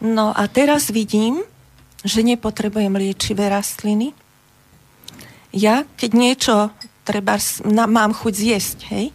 [0.01, 1.45] No a teraz vidím,
[2.01, 4.17] že nepotrebujem liečivé rastliny.
[5.53, 6.55] Ja, keď niečo
[7.05, 7.37] treba,
[7.69, 9.05] mám chuť zjesť, hej,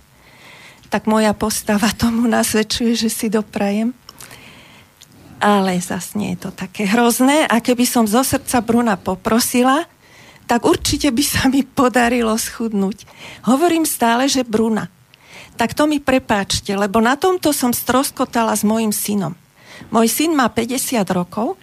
[0.87, 3.91] tak moja postava tomu nasvedčuje, že si doprajem.
[5.43, 7.51] Ale zas nie je to také hrozné.
[7.51, 9.91] A keby som zo srdca Bruna poprosila,
[10.47, 13.07] tak určite by sa mi podarilo schudnúť.
[13.49, 14.89] Hovorím stále, že Bruna.
[15.57, 19.37] Tak to mi prepáčte, lebo na tomto som stroskotala s mojim synom.
[19.91, 21.59] Môj syn má 50 rokov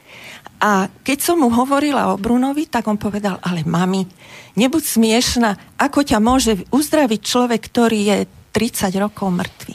[0.60, 4.04] a keď som mu hovorila o Brunovi, tak on povedal, ale mami,
[4.60, 8.18] nebuď smiešna, ako ťa môže uzdraviť človek, ktorý je
[8.52, 9.74] 30 rokov mŕtvy.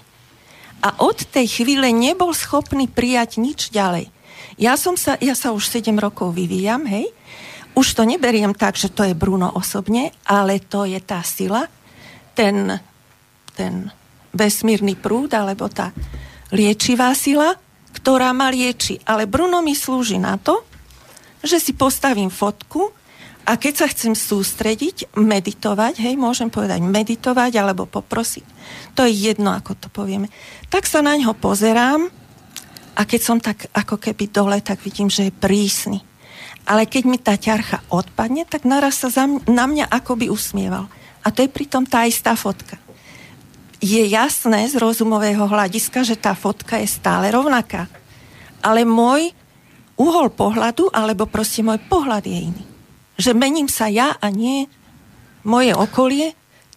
[0.85, 4.13] A od tej chvíle nebol schopný prijať nič ďalej.
[4.61, 7.09] Ja, som sa, ja sa už 7 rokov vyvíjam, hej,
[7.75, 11.67] už to neberiem tak, že to je Bruno osobne, ale to je tá sila,
[12.35, 12.79] ten,
[13.59, 13.91] ten
[14.31, 15.91] vesmírny prúd, alebo tá
[16.55, 17.55] liečivá sila,
[17.95, 19.03] ktorá ma lieči.
[19.03, 20.63] Ale Bruno mi slúži na to,
[21.43, 22.95] že si postavím fotku
[23.45, 28.47] a keď sa chcem sústrediť, meditovať, hej, môžem povedať meditovať alebo poprosiť,
[28.97, 30.33] to je jedno, ako to povieme,
[30.73, 32.09] tak sa na ňo pozerám
[32.95, 36.14] a keď som tak ako keby dole, tak vidím, že je prísny
[36.65, 39.09] ale keď mi tá ťarcha odpadne, tak naraz sa
[39.45, 40.89] na mňa akoby usmieval.
[41.25, 42.81] A to je pritom tá istá fotka.
[43.85, 47.85] Je jasné z rozumového hľadiska, že tá fotka je stále rovnaká.
[48.65, 49.37] Ale môj
[50.01, 52.65] uhol pohľadu, alebo proste môj pohľad je iný.
[53.21, 54.65] Že mením sa ja a nie
[55.45, 56.33] moje okolie,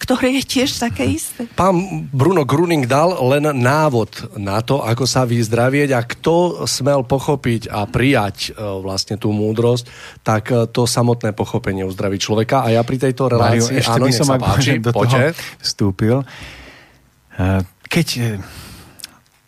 [0.08, 1.52] ktoré je tiež také isté.
[1.52, 7.68] Pán Bruno Gruning dal len návod na to, ako sa vyzdravieť a kto smel pochopiť
[7.68, 9.84] a prijať e, vlastne tú múdrosť,
[10.24, 12.64] tak e, to samotné pochopenie uzdraví človeka.
[12.64, 16.24] A ja pri tejto relácii, Mario, áno, by som sa páči, do toho vstúpil.
[16.24, 18.40] E, keď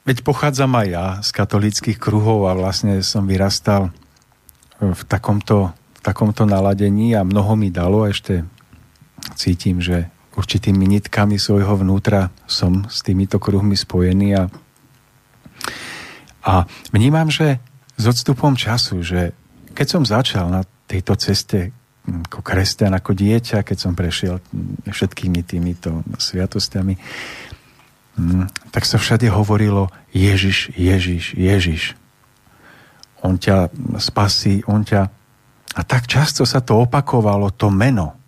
[0.04, 3.96] veď pochádzam aj ja z katolických kruhov a vlastne som vyrastal
[4.84, 8.44] v takomto, v takomto naladení a mnoho mi dalo a ešte
[9.40, 14.44] cítim, že určitými nitkami svojho vnútra som s týmito kruhmi spojený a,
[16.48, 16.64] a
[16.96, 17.60] vnímam, že
[18.00, 19.36] s odstupom času, že
[19.76, 21.76] keď som začal na tejto ceste
[22.08, 26.96] hm, ako kresťan, ako dieťa, keď som prešiel hm, všetkými týmito sviatostiami,
[28.16, 32.00] hm, tak sa všade hovorilo Ježiš, Ježiš, Ježiš.
[33.20, 33.68] On ťa
[34.00, 35.12] spasí, on ťa...
[35.76, 38.19] A tak často sa to opakovalo, to meno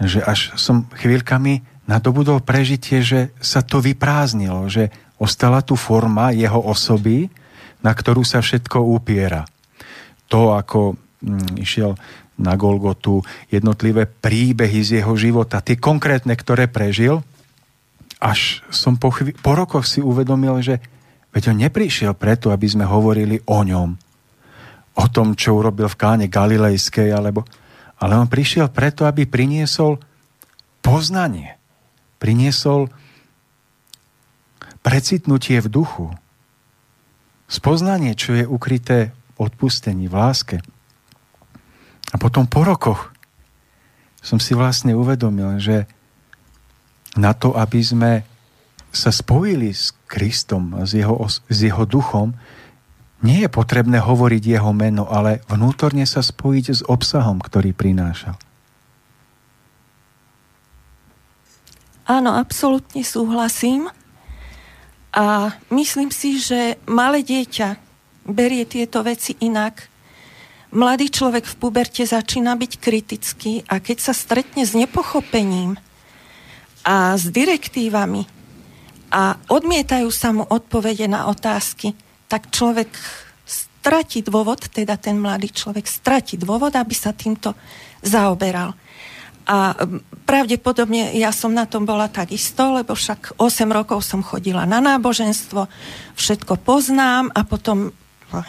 [0.00, 4.88] že až som chvíľkami nadobudol prežitie, že sa to vyprázdnilo, že
[5.20, 7.28] ostala tu forma jeho osoby,
[7.84, 9.44] na ktorú sa všetko upiera.
[10.32, 11.98] To, ako mm, išiel
[12.40, 13.20] na Golgotu,
[13.52, 17.20] jednotlivé príbehy z jeho života, tie konkrétne, ktoré prežil,
[18.16, 20.80] až som po, chví- po rokoch si uvedomil, že
[21.36, 23.90] veď on neprišiel preto, aby sme hovorili o ňom,
[24.96, 27.44] o tom, čo urobil v káne Galilejskej, alebo
[28.00, 30.00] ale on prišiel preto, aby priniesol
[30.80, 31.60] poznanie.
[32.16, 32.88] Priniesol
[34.80, 36.06] precitnutie v duchu.
[37.44, 40.56] Spoznanie, čo je ukryté v odpustení, v láske.
[42.10, 43.12] A potom po rokoch
[44.24, 45.84] som si vlastne uvedomil, že
[47.20, 48.12] na to, aby sme
[48.90, 52.34] sa spojili s Kristom, s jeho, s jeho duchom,
[53.20, 58.36] nie je potrebné hovoriť jeho meno, ale vnútorne sa spojiť s obsahom, ktorý prinášal.
[62.08, 63.86] Áno, absolútne súhlasím.
[65.14, 67.78] A myslím si, že malé dieťa
[68.26, 69.90] berie tieto veci inak.
[70.70, 75.74] mladý človek v puberte začína byť kritický a keď sa stretne s nepochopením
[76.86, 78.30] a s direktívami
[79.10, 81.98] a odmietajú sa mu odpovede na otázky,
[82.30, 82.86] tak človek
[83.42, 87.58] stratí dôvod, teda ten mladý človek stratí dôvod, aby sa týmto
[88.06, 88.70] zaoberal.
[89.50, 89.74] A
[90.28, 95.66] pravdepodobne ja som na tom bola takisto, lebo však 8 rokov som chodila na náboženstvo,
[96.14, 97.90] všetko poznám a potom
[98.30, 98.40] no,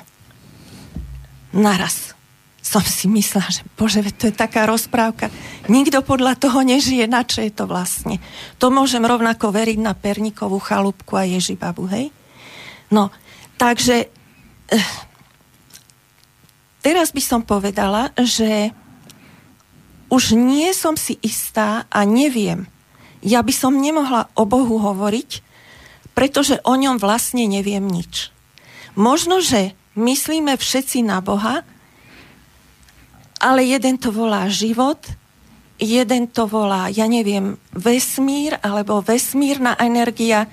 [1.57, 2.13] naraz
[2.61, 5.33] som si myslela, že bože, to je taká rozprávka.
[5.65, 8.21] Nikto podľa toho nežije, na čo je to vlastne.
[8.61, 12.13] To môžem rovnako veriť na Pernikovú chalúbku a Ježibabu, hej?
[12.93, 13.09] No,
[13.61, 14.09] takže
[14.73, 14.89] eh,
[16.81, 18.73] teraz by som povedala, že
[20.09, 22.65] už nie som si istá a neviem.
[23.21, 25.45] Ja by som nemohla o Bohu hovoriť,
[26.17, 28.33] pretože o ňom vlastne neviem nič.
[28.97, 31.63] Možno, že myslíme všetci na Boha,
[33.39, 34.99] ale jeden to volá život,
[35.79, 40.51] jeden to volá, ja neviem, vesmír alebo vesmírna energia,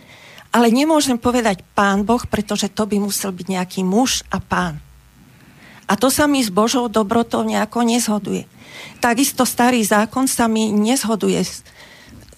[0.48, 4.80] ale nemôžem povedať pán Boh, pretože to by musel byť nejaký muž a pán.
[5.88, 8.44] A to sa mi s Božou dobrotou nejako nezhoduje.
[9.00, 11.64] Takisto starý zákon sa mi nezhoduje s,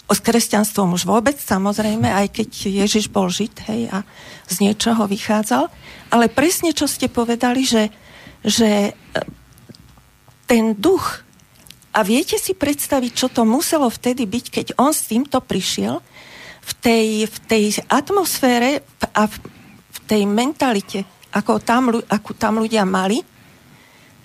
[0.07, 4.07] s kresťanstvom už vôbec, samozrejme, aj keď Ježiš bol žid, hej, a
[4.47, 5.71] z niečoho vychádzal.
[6.11, 7.91] Ale presne, čo ste povedali, že,
[8.43, 8.95] že
[10.51, 11.23] ten duch.
[11.91, 16.03] A viete si predstaviť, čo to muselo vtedy byť, keď on s týmto prišiel
[16.71, 19.35] v tej, v tej atmosfére a v,
[19.91, 21.03] v tej mentalite,
[21.35, 23.19] ako tam, ako tam ľudia mali.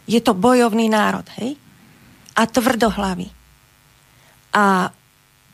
[0.05, 1.57] Je to bojovný národ, hej?
[2.37, 3.25] A tvrdohlavý.
[4.53, 4.93] A,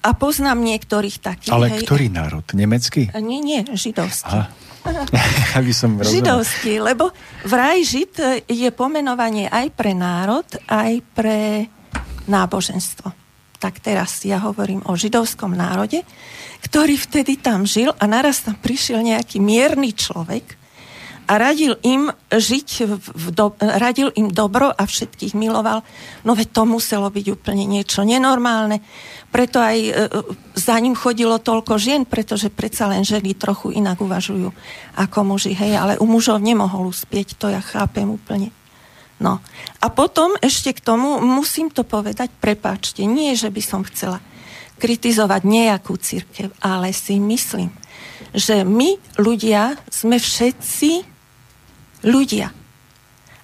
[0.04, 1.56] a poznám niektorých takých.
[1.56, 2.44] Ale hej, ktorý národ?
[2.52, 3.08] Nemecký?
[3.16, 4.28] Nie, nie, židovský.
[4.28, 4.52] Aha.
[5.58, 7.14] Aby som Židovský, lebo
[7.46, 8.18] vraj žid
[8.50, 11.70] je pomenovanie aj pre národ, aj pre
[12.26, 13.14] náboženstvo.
[13.62, 16.02] Tak teraz ja hovorím o židovskom národe,
[16.66, 20.58] ktorý vtedy tam žil a naraz tam prišiel nejaký mierny človek,
[21.32, 22.68] a radil im žiť,
[23.00, 25.80] v do, radil im dobro a všetkých miloval.
[26.28, 28.84] No veď to muselo byť úplne niečo nenormálne.
[29.32, 29.92] Preto aj e,
[30.60, 34.52] za ním chodilo toľko žien, pretože predsa len ženy trochu inak uvažujú
[35.00, 35.56] ako muži.
[35.56, 38.52] Hej, ale u mužov nemohol uspieť, to ja chápem úplne.
[39.22, 39.38] No.
[39.78, 44.18] A potom ešte k tomu musím to povedať, prepáčte, nie, že by som chcela
[44.82, 47.70] kritizovať nejakú církev, ale si myslím,
[48.34, 51.06] že my ľudia sme všetci
[52.02, 52.50] ľudia.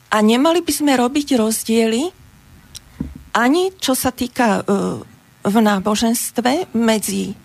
[0.09, 2.09] A nemali by sme robiť rozdiely
[3.37, 4.97] ani čo sa týka uh,
[5.45, 7.37] v náboženstve medzi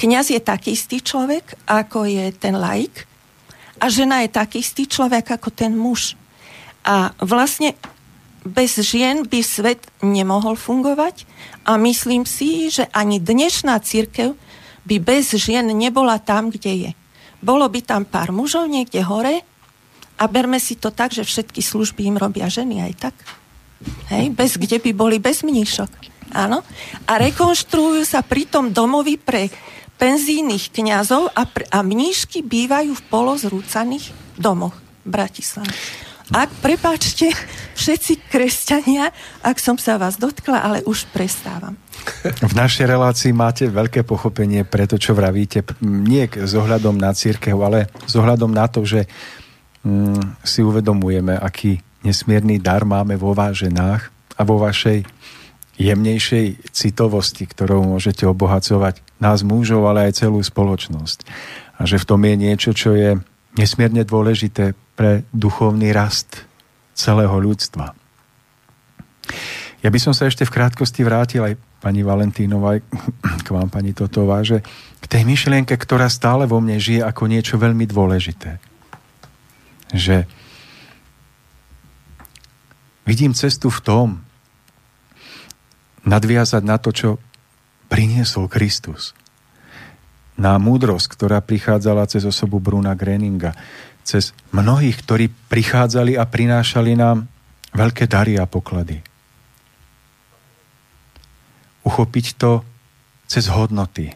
[0.00, 3.04] kňaz je taký istý človek, ako je ten laik
[3.76, 6.16] a žena je taký istý človek, ako ten muž.
[6.86, 7.76] A vlastne
[8.44, 11.28] bez žien by svet nemohol fungovať
[11.68, 14.32] a myslím si, že ani dnešná církev
[14.88, 16.90] by bez žien nebola tam, kde je.
[17.44, 19.44] Bolo by tam pár mužov niekde hore
[20.16, 23.16] a berme si to tak, že všetky služby im robia ženy aj tak.
[24.12, 25.88] Hej, bez, kde by boli bez mníšok.
[26.36, 26.60] Áno.
[27.08, 29.48] A rekonštruujú sa pritom domovy pre
[29.96, 35.72] penzijných kňazov a, pr- a mníšky bývajú v polozrúcaných domoch v Bratislave.
[36.30, 37.34] Ak, prepáčte,
[37.74, 39.10] všetci kresťania,
[39.42, 41.74] ak som sa vás dotkla, ale už prestávam.
[42.22, 45.66] V našej relácii máte veľké pochopenie pre to, čo vravíte.
[45.82, 49.10] Nie s ohľadom na církev, ale s ohľadom na to, že
[49.82, 55.02] mm, si uvedomujeme, aký nesmierny dar máme vo vás ženách a vo vašej
[55.82, 61.26] jemnejšej citovosti, ktorou môžete obohacovať nás mužov, ale aj celú spoločnosť.
[61.74, 63.18] A že v tom je niečo, čo je
[63.58, 66.44] nesmierne dôležité pre duchovný rast
[66.92, 67.96] celého ľudstva.
[69.80, 72.84] Ja by som sa ešte v krátkosti vrátil aj pani Valentínová,
[73.46, 74.60] k vám pani Totová, že
[75.00, 78.60] k tej myšlienke, ktorá stále vo mne žije ako niečo veľmi dôležité
[79.94, 80.26] že
[83.06, 84.08] vidím cestu v tom,
[86.06, 87.08] nadviazať na to, čo
[87.90, 89.12] priniesol Kristus.
[90.40, 93.52] Na múdrosť, ktorá prichádzala cez osobu Bruna Greninga,
[94.10, 97.30] cez mnohých, ktorí prichádzali a prinášali nám
[97.70, 98.98] veľké dary a poklady.
[101.86, 102.66] Uchopiť to
[103.30, 104.10] cez hodnoty.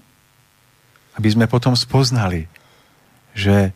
[1.14, 2.50] Aby sme potom spoznali,
[3.38, 3.70] že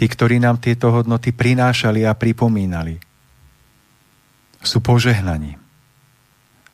[0.00, 2.96] tí, ktorí nám tieto hodnoty prinášali a pripomínali,
[4.64, 5.60] sú požehnaní.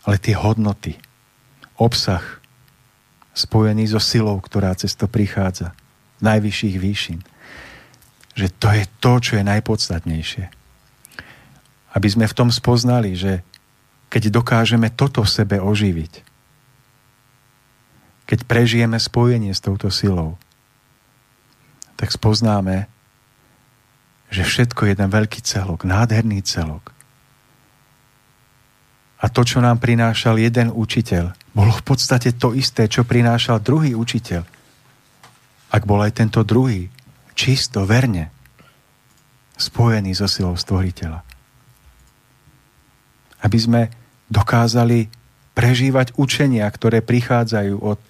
[0.07, 0.95] Ale tie hodnoty,
[1.75, 2.23] obsah,
[3.35, 5.75] spojený so silou, ktorá cez to prichádza,
[6.23, 7.21] najvyšších výšin,
[8.35, 10.45] že to je to, čo je najpodstatnejšie.
[11.95, 13.47] Aby sme v tom spoznali, že
[14.11, 16.23] keď dokážeme toto v sebe oživiť,
[18.25, 20.39] keď prežijeme spojenie s touto silou,
[21.95, 22.91] tak spoznáme,
[24.35, 26.91] že všetko je jeden veľký celok, nádherný celok.
[29.23, 33.95] A to, čo nám prinášal jeden učiteľ, bolo v podstate to isté, čo prinášal druhý
[33.95, 34.43] učiteľ.
[35.71, 36.91] Ak bol aj tento druhý
[37.35, 38.31] čisto, verne
[39.55, 41.23] spojený so silou stvoriteľa.
[43.45, 43.83] Aby sme
[44.27, 45.13] dokázali
[45.55, 48.01] prežívať učenia, ktoré prichádzajú od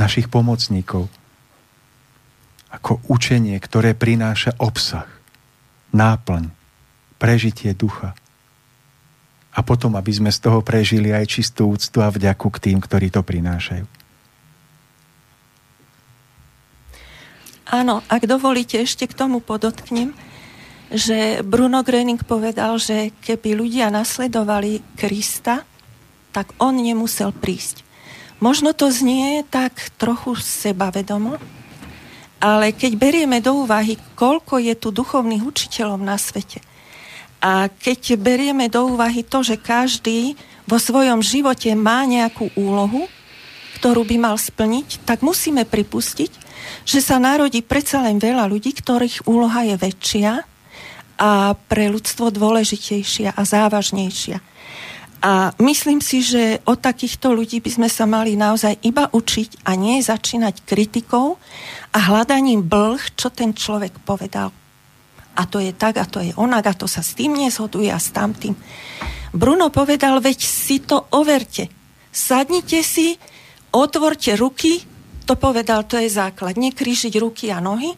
[0.00, 1.10] našich pomocníkov.
[2.72, 5.08] Ako učenie, ktoré prináša obsah,
[5.92, 6.48] náplň,
[7.16, 8.16] prežitie ducha
[9.56, 13.08] a potom, aby sme z toho prežili aj čistú úctu a vďaku k tým, ktorí
[13.08, 13.88] to prinášajú.
[17.66, 20.14] Áno, ak dovolíte, ešte k tomu podotknem,
[20.86, 25.66] že Bruno Gröning povedal, že keby ľudia nasledovali Krista,
[26.30, 27.82] tak on nemusel prísť.
[28.38, 31.42] Možno to znie tak trochu sebavedomo,
[32.38, 36.62] ale keď berieme do úvahy, koľko je tu duchovných učiteľov na svete–
[37.46, 40.34] a keď berieme do úvahy to, že každý
[40.64, 43.06] vo svojom živote má nejakú úlohu,
[43.78, 46.32] ktorú by mal splniť, tak musíme pripustiť,
[46.84, 50.32] že sa narodí predsa len veľa ľudí, ktorých úloha je väčšia
[51.16, 54.38] a pre ľudstvo dôležitejšia a závažnejšia.
[55.24, 59.74] A myslím si, že od takýchto ľudí by sme sa mali naozaj iba učiť a
[59.74, 61.40] nie začínať kritikou
[61.90, 64.52] a hľadaním blh, čo ten človek povedal
[65.36, 68.00] a to je tak a to je onak a to sa s tým nezhoduje a
[68.00, 68.56] s tamtým.
[69.36, 71.68] Bruno povedal, veď si to overte.
[72.08, 73.20] Sadnite si,
[73.76, 74.80] otvorte ruky,
[75.26, 76.54] to povedal, to je základ.
[76.54, 77.92] Nekrížiť ruky a nohy,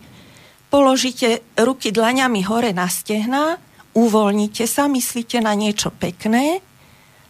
[0.73, 3.61] položíte ruky dlaňami hore na stehná,
[3.93, 6.65] uvoľnite sa, myslíte na niečo pekné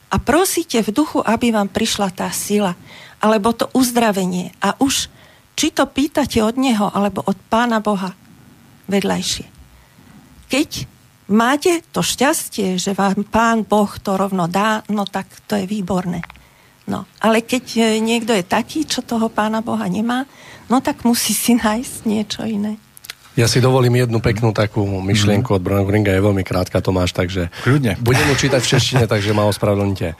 [0.09, 2.79] a prosíte v duchu, aby vám prišla tá sila,
[3.19, 4.55] alebo to uzdravenie.
[4.63, 5.11] A už,
[5.59, 8.15] či to pýtate od Neho, alebo od Pána Boha,
[8.87, 9.59] vedľajšie
[10.49, 10.89] keď
[11.29, 16.25] máte to šťastie, že vám pán Boh to rovno dá, no tak to je výborné.
[16.89, 20.25] No, ale keď e, niekto je taký, čo toho pána Boha nemá,
[20.73, 22.81] no tak musí si nájsť niečo iné.
[23.39, 27.55] Ja si dovolím jednu peknú takú myšlienku od Bruna Gringa, je veľmi krátka, Tomáš, takže
[27.63, 27.95] Kľudne.
[28.03, 30.19] budem ju čítať v češtine, takže ma ospravedlňte.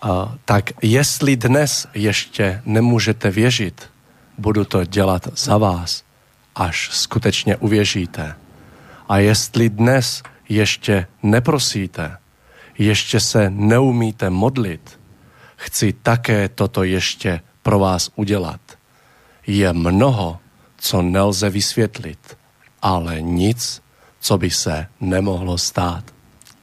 [0.00, 3.84] Uh, tak jestli dnes ještě nemůžete věřit,
[4.38, 6.02] budu to dělat za vás,
[6.56, 8.34] až skutečně uvěříte.
[9.08, 12.16] A jestli dnes ještě neprosíte,
[12.78, 14.99] ještě se neumíte modlit,
[15.60, 18.60] chci také toto ještě pro vás udělat.
[19.46, 20.38] Je mnoho,
[20.78, 22.36] co nelze vysvětlit,
[22.82, 23.82] ale nic,
[24.20, 26.04] co by se nemohlo stát.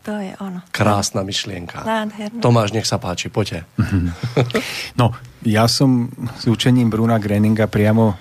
[0.01, 0.63] To je ono.
[0.71, 1.83] Krásna myšlienka.
[1.83, 2.39] Nádherné.
[2.39, 3.67] Tomáš, nech sa páči, poďte.
[4.99, 5.11] No,
[5.43, 6.07] ja som
[6.39, 8.15] s učením Bruna Greninga priamo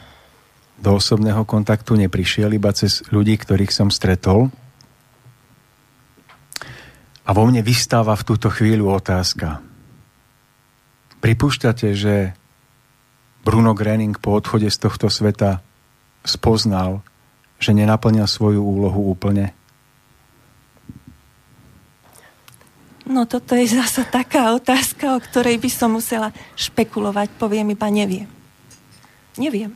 [0.83, 4.51] do osobného kontaktu neprišiel, iba cez ľudí, ktorých som stretol.
[7.23, 9.63] A vo mne vystáva v túto chvíľu otázka.
[11.21, 12.37] Pripúšťate, že
[13.47, 15.63] Bruno Grening po odchode z tohto sveta
[16.27, 17.07] spoznal,
[17.63, 19.55] že nenaplňa svoju úlohu úplne?
[23.07, 27.31] No toto je zasa taká otázka, o ktorej by som musela špekulovať.
[27.39, 28.27] Poviem iba neviem.
[29.39, 29.71] Neviem.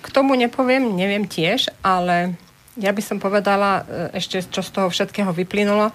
[0.00, 2.36] K tomu nepoviem, neviem tiež, ale
[2.76, 5.92] ja by som povedala e, ešte, čo z toho všetkého vyplynulo,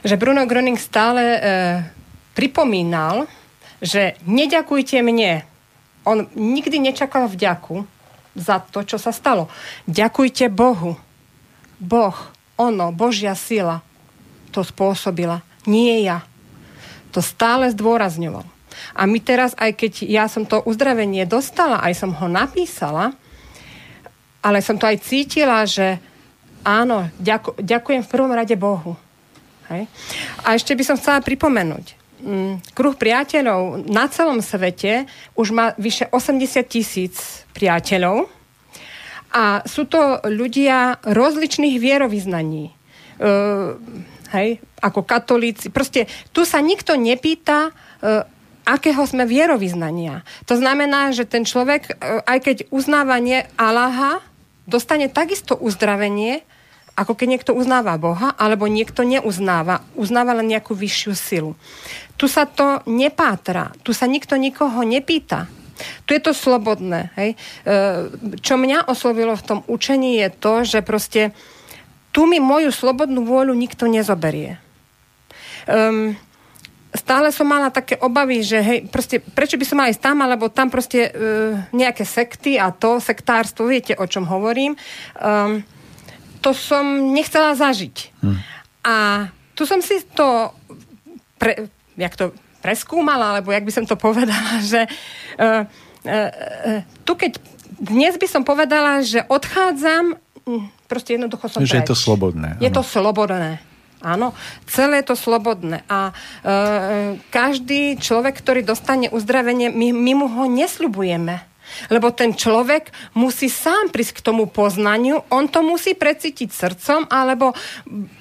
[0.00, 1.38] že Bruno Gröning stále e,
[2.32, 3.28] pripomínal,
[3.80, 5.44] že neďakujte mne.
[6.04, 7.84] On nikdy nečakal vďaku
[8.36, 9.52] za to, čo sa stalo.
[9.84, 10.96] Ďakujte Bohu.
[11.80, 12.16] Boh,
[12.60, 13.84] ono, Božia sila
[14.50, 15.40] to spôsobila.
[15.64, 16.24] Nie ja.
[17.14, 18.44] To stále zdôrazňoval.
[18.94, 23.14] A my teraz, aj keď ja som to uzdravenie dostala, aj som ho napísala,
[24.40, 26.00] ale som to aj cítila, že
[26.64, 28.96] áno, ďaku, ďakujem v prvom rade Bohu.
[29.70, 29.86] Hej?
[30.42, 35.06] A ešte by som chcela pripomenúť, mm, kruh priateľov na celom svete
[35.38, 38.28] už má vyše 80 tisíc priateľov
[39.30, 42.74] a sú to ľudia rozličných vierovýznaní.
[43.20, 43.76] Uh,
[44.32, 45.68] hej, ako katolíci.
[45.68, 48.24] Proste tu sa nikto nepýta, uh,
[48.64, 50.24] akého sme vierovýznania.
[50.48, 54.24] To znamená, že ten človek, uh, aj keď uznávanie Allaha,
[54.64, 56.42] dostane takisto uzdravenie,
[57.00, 61.52] ako keď niekto uznáva Boha, alebo niekto neuznáva, uznáva len nejakú vyššiu silu.
[62.20, 65.48] Tu sa to nepátra, tu sa nikto nikoho nepýta.
[66.04, 67.08] Tu je to slobodné.
[67.16, 67.30] Hej?
[67.32, 67.36] E,
[68.44, 71.32] čo mňa oslovilo v tom učení je to, že proste
[72.12, 74.60] tu mi moju slobodnú vôľu nikto nezoberie.
[75.64, 76.18] Um,
[76.90, 80.50] stále som mala také obavy, že hej, proste, prečo by som mala ísť tam, alebo
[80.50, 81.12] tam proste uh,
[81.70, 84.74] nejaké sekty a to, sektárstvo, viete, o čom hovorím.
[85.16, 85.62] Um,
[86.40, 87.96] to som nechcela zažiť.
[88.24, 88.40] Hmm.
[88.84, 88.94] A
[89.52, 90.52] tu som si to,
[91.36, 91.68] pre,
[92.00, 92.32] jak to
[92.64, 94.88] preskúmala, alebo jak by som to povedala, že
[95.40, 95.64] uh,
[96.04, 96.30] uh,
[96.66, 97.40] uh, tu keď
[97.80, 101.80] dnes by som povedala, že odchádzam, hm, proste jednoducho som Že preč.
[101.80, 102.48] je to slobodné.
[102.60, 103.56] Je to slobodné.
[104.00, 104.32] Áno,
[104.64, 105.84] celé je to slobodné.
[105.84, 106.12] A e,
[107.28, 111.49] každý človek, ktorý dostane uzdravenie, my, my mu ho nesľubujeme.
[111.88, 117.52] Lebo ten človek musí sám prísť k tomu poznaniu, on to musí precítiť srdcom, alebo,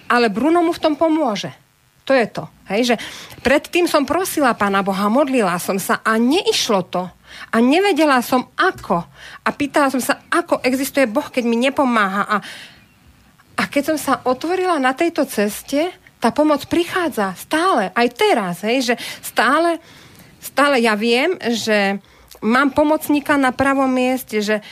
[0.09, 1.53] ale Bruno mu v tom pomôže.
[2.09, 2.49] To je to.
[2.69, 2.95] Hej, že
[3.45, 7.05] predtým som prosila Pána Boha, modlila som sa a neišlo to.
[7.53, 9.05] A nevedela som ako.
[9.45, 12.25] A pýtala som sa, ako existuje Boh, keď mi nepomáha.
[12.25, 12.37] A
[13.59, 15.91] a keď som sa otvorila na tejto ceste,
[16.23, 19.83] tá pomoc prichádza stále, aj teraz, hej, že stále,
[20.39, 21.99] stále ja viem, že
[22.41, 24.63] mám pomocníka na pravom mieste, že e,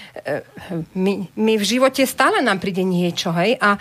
[0.95, 3.75] my, my v živote stále nám príde niečo, hej, a,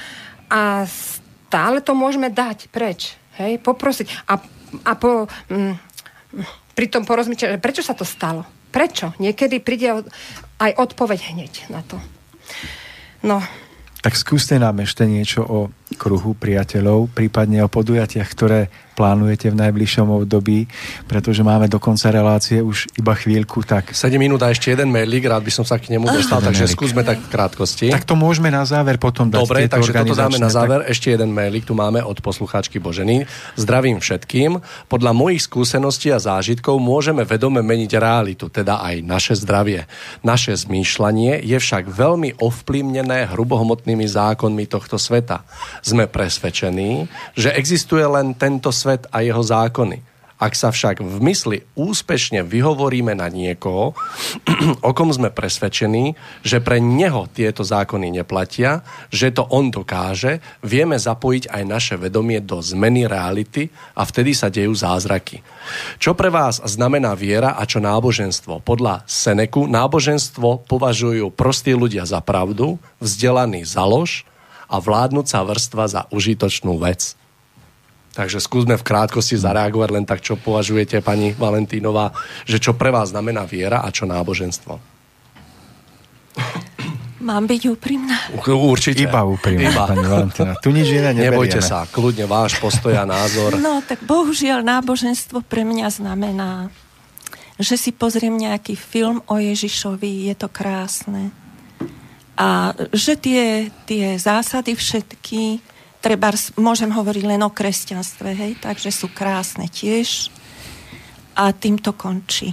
[0.50, 4.06] a stále to môžeme dať preč, hej, poprosiť.
[4.26, 4.38] A,
[4.82, 5.74] a po, mm,
[6.74, 8.44] pri tom porozmýšľať, prečo sa to stalo?
[8.74, 9.16] Prečo?
[9.16, 10.04] Niekedy príde
[10.60, 11.96] aj odpoveď hneď na to.
[13.24, 13.40] No,
[14.06, 20.08] tak skúste nám ešte niečo o kruhu priateľov, prípadne o podujatiach, ktoré plánujete v najbližšom
[20.24, 20.64] období,
[21.04, 23.60] pretože máme do konca relácie už iba chvíľku.
[23.60, 23.92] Tak...
[23.92, 26.74] 7 minút a ešte jeden mailík, rád by som sa k nemu dostal, takže mailik.
[26.80, 27.86] skúsme tak v krátkosti.
[27.92, 29.36] Tak to môžeme na záver potom dať.
[29.36, 30.80] Dobre, takže toto dáme na záver.
[30.88, 30.96] Tak...
[30.96, 33.28] Ešte jeden mailík tu máme od poslucháčky Boženy.
[33.60, 34.64] Zdravím všetkým.
[34.88, 39.84] Podľa mojich skúseností a zážitkov môžeme vedome meniť realitu, teda aj naše zdravie.
[40.24, 45.44] Naše zmýšľanie je však veľmi ovplyvnené hrubohmotnými zákonmi tohto sveta.
[45.80, 50.16] Sme presvedčení, že existuje len tento svet a jeho zákony.
[50.36, 53.96] Ak sa však v mysli úspešne vyhovoríme na niekoho,
[54.88, 56.12] o kom sme presvedčení,
[56.44, 62.44] že pre neho tieto zákony neplatia, že to on dokáže, vieme zapojiť aj naše vedomie
[62.44, 65.40] do zmeny reality a vtedy sa dejú zázraky.
[65.96, 68.60] Čo pre vás znamená viera a čo náboženstvo?
[68.60, 74.28] Podľa Seneku náboženstvo považujú prostí ľudia za pravdu, vzdelaný za lož
[74.66, 77.14] a vládnúca vrstva za užitočnú vec.
[78.16, 82.16] Takže skúsme v krátkosti zareagovať len tak, čo považujete, pani Valentínová,
[82.48, 84.80] že čo pre vás znamená viera a čo náboženstvo.
[87.26, 88.16] Mám byť úprimná?
[88.46, 89.04] Určite.
[89.04, 89.84] Iba úprimná, Iba.
[89.84, 90.52] pani Valentína.
[90.62, 91.34] Tu nič iné neberieme.
[91.34, 93.58] Nebojte sa, kľudne váš postoj a názor.
[93.58, 96.70] No, tak bohužiaľ náboženstvo pre mňa znamená,
[97.60, 101.32] že si pozriem nejaký film o Ježišovi, je to krásne.
[102.36, 105.60] A že tie, tie zásady všetky,
[106.04, 106.30] treba,
[106.60, 110.28] môžem hovoriť len o kresťanstve, hej, takže sú krásne tiež
[111.32, 112.52] a tým to končí.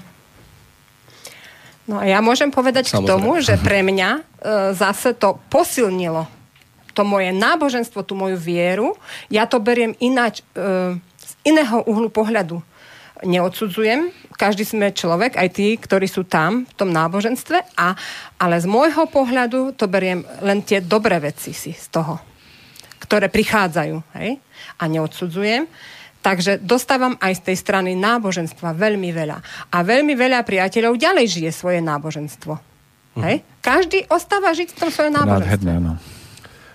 [1.83, 3.03] No a ja môžem povedať Samozrejme.
[3.03, 4.21] k tomu, že pre mňa e,
[4.71, 6.31] zase to posilnilo
[6.93, 8.93] to moje náboženstvo, tú moju vieru.
[9.27, 12.61] Ja to beriem ináč, e, z iného uhlu pohľadu.
[13.21, 17.93] Neodsudzujem, každý sme človek, aj tí, ktorí sú tam v tom náboženstve, a,
[18.41, 22.33] ale z môjho pohľadu to beriem len tie dobré veci si z toho
[23.03, 23.99] ktoré prichádzajú.
[24.15, 24.39] Hej?
[24.79, 25.67] A neodsudzujem.
[26.23, 29.37] Takže dostávam aj z tej strany náboženstva veľmi veľa.
[29.75, 32.55] A veľmi veľa priateľov ďalej žije svoje náboženstvo.
[33.19, 33.21] Mhm.
[33.27, 33.35] Hej?
[33.59, 35.67] Každý ostáva žiť v tom svoje náboženstvo.
[35.67, 35.93] Nádherné, no.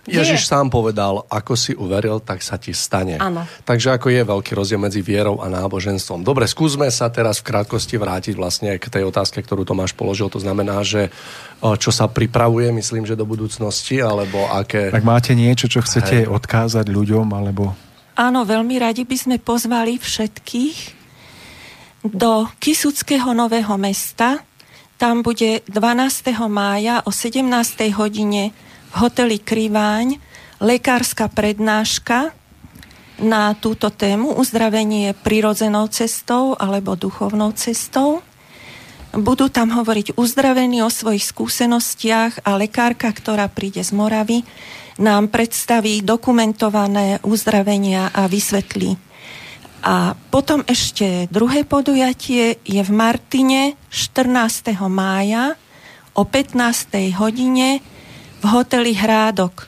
[0.08, 3.20] Ježiš sám povedal, ako si uveril, tak sa ti stane.
[3.20, 3.44] Ano.
[3.68, 6.24] Takže ako je veľký rozdiel medzi vierou a náboženstvom.
[6.24, 10.32] Dobre, skúsme sa teraz v krátkosti vrátiť vlastne k tej otázke, ktorú Tomáš položil.
[10.32, 11.12] To znamená, že
[11.60, 14.88] čo sa pripravuje, myslím, že do budúcnosti, alebo aké...
[14.88, 16.30] Tak máte niečo, čo chcete Hej.
[16.32, 17.76] odkázať ľuďom, alebo...
[18.18, 20.98] Áno, veľmi radi by sme pozvali všetkých
[22.02, 24.42] do Kisuckého nového mesta.
[24.98, 26.34] Tam bude 12.
[26.50, 27.46] mája o 17.
[27.94, 28.50] hodine
[28.88, 30.16] v hoteli Kriváň
[30.58, 32.32] lekárska prednáška
[33.18, 38.22] na túto tému uzdravenie prirodzenou cestou alebo duchovnou cestou.
[39.10, 44.44] Budú tam hovoriť uzdravení o svojich skúsenostiach a lekárka, ktorá príde z Moravy,
[45.00, 48.98] nám predstaví dokumentované uzdravenia a vysvetlí.
[49.82, 54.74] A potom ešte druhé podujatie je v Martine 14.
[54.90, 55.54] mája
[56.18, 57.14] o 15.
[57.14, 57.78] hodine
[58.38, 59.66] v hoteli Hrádok.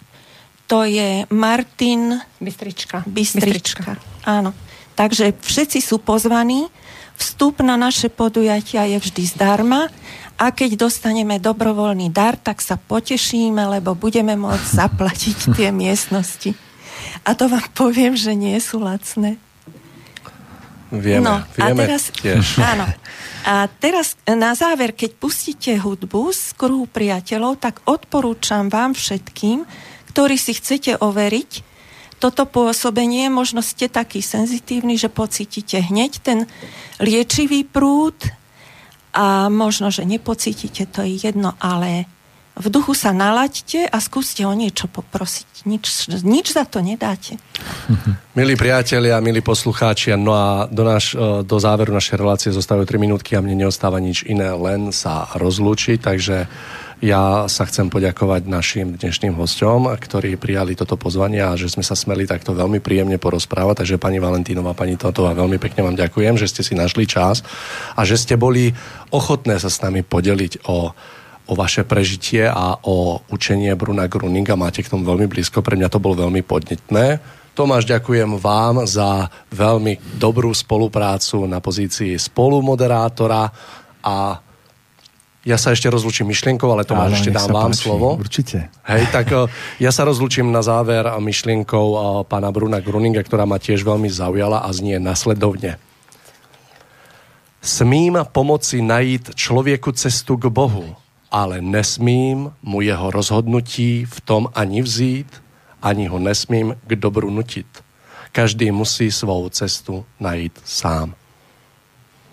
[0.70, 2.22] To je Martin...
[2.38, 3.02] Bystrička.
[3.06, 3.42] Bystrička.
[3.42, 3.90] Bystrička.
[4.22, 4.54] Áno.
[4.94, 6.70] Takže všetci sú pozvaní.
[7.18, 9.92] Vstup na naše podujatia je vždy zdarma
[10.40, 16.56] a keď dostaneme dobrovoľný dar, tak sa potešíme, lebo budeme môcť zaplatiť tie miestnosti.
[17.28, 19.36] A to vám poviem, že nie sú lacné.
[20.90, 22.58] Vieme, no, vieme a teraz, tiež.
[22.74, 22.86] Áno.
[23.46, 29.64] A teraz na záver, keď pustíte hudbu z kruhu priateľov, tak odporúčam vám všetkým,
[30.10, 31.70] ktorí si chcete overiť,
[32.20, 36.38] toto pôsobenie, možno ste taký senzitívny, že pocítite hneď ten
[37.00, 38.12] liečivý prúd
[39.16, 42.04] a možno, že nepocítite, to je jedno, ale
[42.60, 45.64] v duchu sa nalaďte a skúste o niečo poprosiť.
[45.64, 47.40] Nič, nič za to nedáte.
[48.38, 53.00] Milí priatelia, milí poslucháči, no a do, naš, e, do záveru našej relácie zostávajú 3
[53.00, 56.46] minútky a mne neostáva nič iné, len sa rozlúčiť, takže
[57.00, 61.96] ja sa chcem poďakovať našim dnešným hosťom, ktorí prijali toto pozvanie a že sme sa
[61.96, 63.84] smeli takto veľmi príjemne porozprávať.
[63.84, 67.40] Takže pani Valentínová, pani Totová, veľmi pekne vám ďakujem, že ste si našli čas
[67.96, 68.76] a že ste boli
[69.08, 70.92] ochotné sa s nami podeliť o
[71.50, 74.54] o vaše prežitie a o učenie Bruna Gruninga.
[74.54, 77.18] Máte k tomu veľmi blízko, pre mňa to bolo veľmi podnetné.
[77.58, 83.50] Tomáš, ďakujem vám za veľmi dobrú spoluprácu na pozícii spolumoderátora
[84.06, 84.38] a
[85.40, 88.08] ja sa ešte rozlučím myšlienkou, ale Tomáš, ešte dám vám páči, slovo.
[88.14, 88.70] Určite.
[88.86, 89.48] Hej, tak e,
[89.82, 91.98] ja sa rozlučím na záver myšlienkou e,
[92.30, 95.80] pána Bruna Gruninga, ktorá ma tiež veľmi zaujala a znie nasledovne.
[97.60, 100.96] Smím pomoci najít človeku cestu k Bohu,
[101.30, 105.30] ale nesmím mu jeho rozhodnutí v tom ani vzít,
[105.82, 107.66] ani ho nesmím k dobru nutit.
[108.32, 111.14] Každý musí svou cestu najít sám.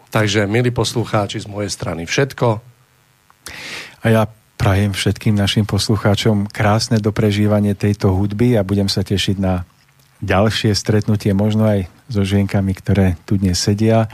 [0.09, 2.61] Takže, milí poslucháči, z mojej strany všetko.
[4.01, 4.23] A ja
[4.57, 9.65] prajem všetkým našim poslucháčom krásne doprežívanie tejto hudby a budem sa tešiť na
[10.25, 14.09] ďalšie stretnutie, možno aj so žienkami, ktoré tu dnes sedia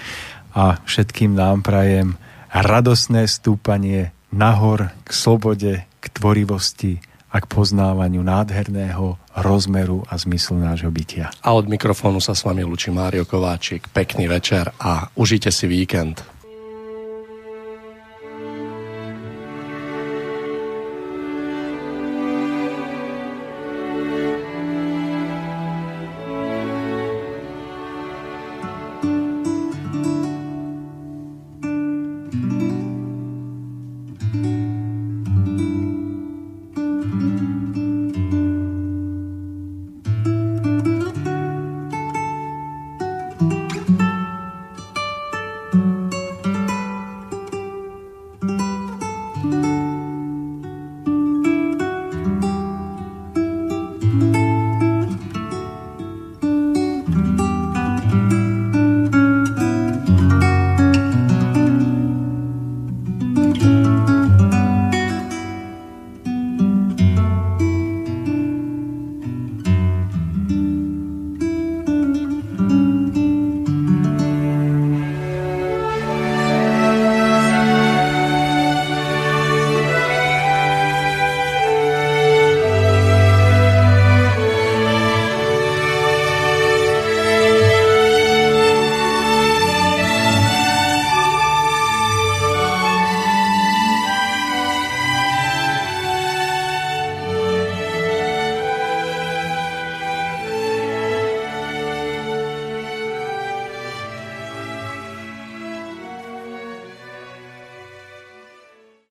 [0.51, 2.19] a všetkým nám prajem
[2.51, 6.99] radosné stúpanie nahor k slobode, k tvorivosti
[7.34, 11.34] a k poznávaniu nádherného rozmeru a zmyslu nášho bytia.
[11.41, 13.89] A od mikrofónu sa s vami lučí Mário Kováčik.
[13.89, 16.32] Pekný večer a užite si víkend.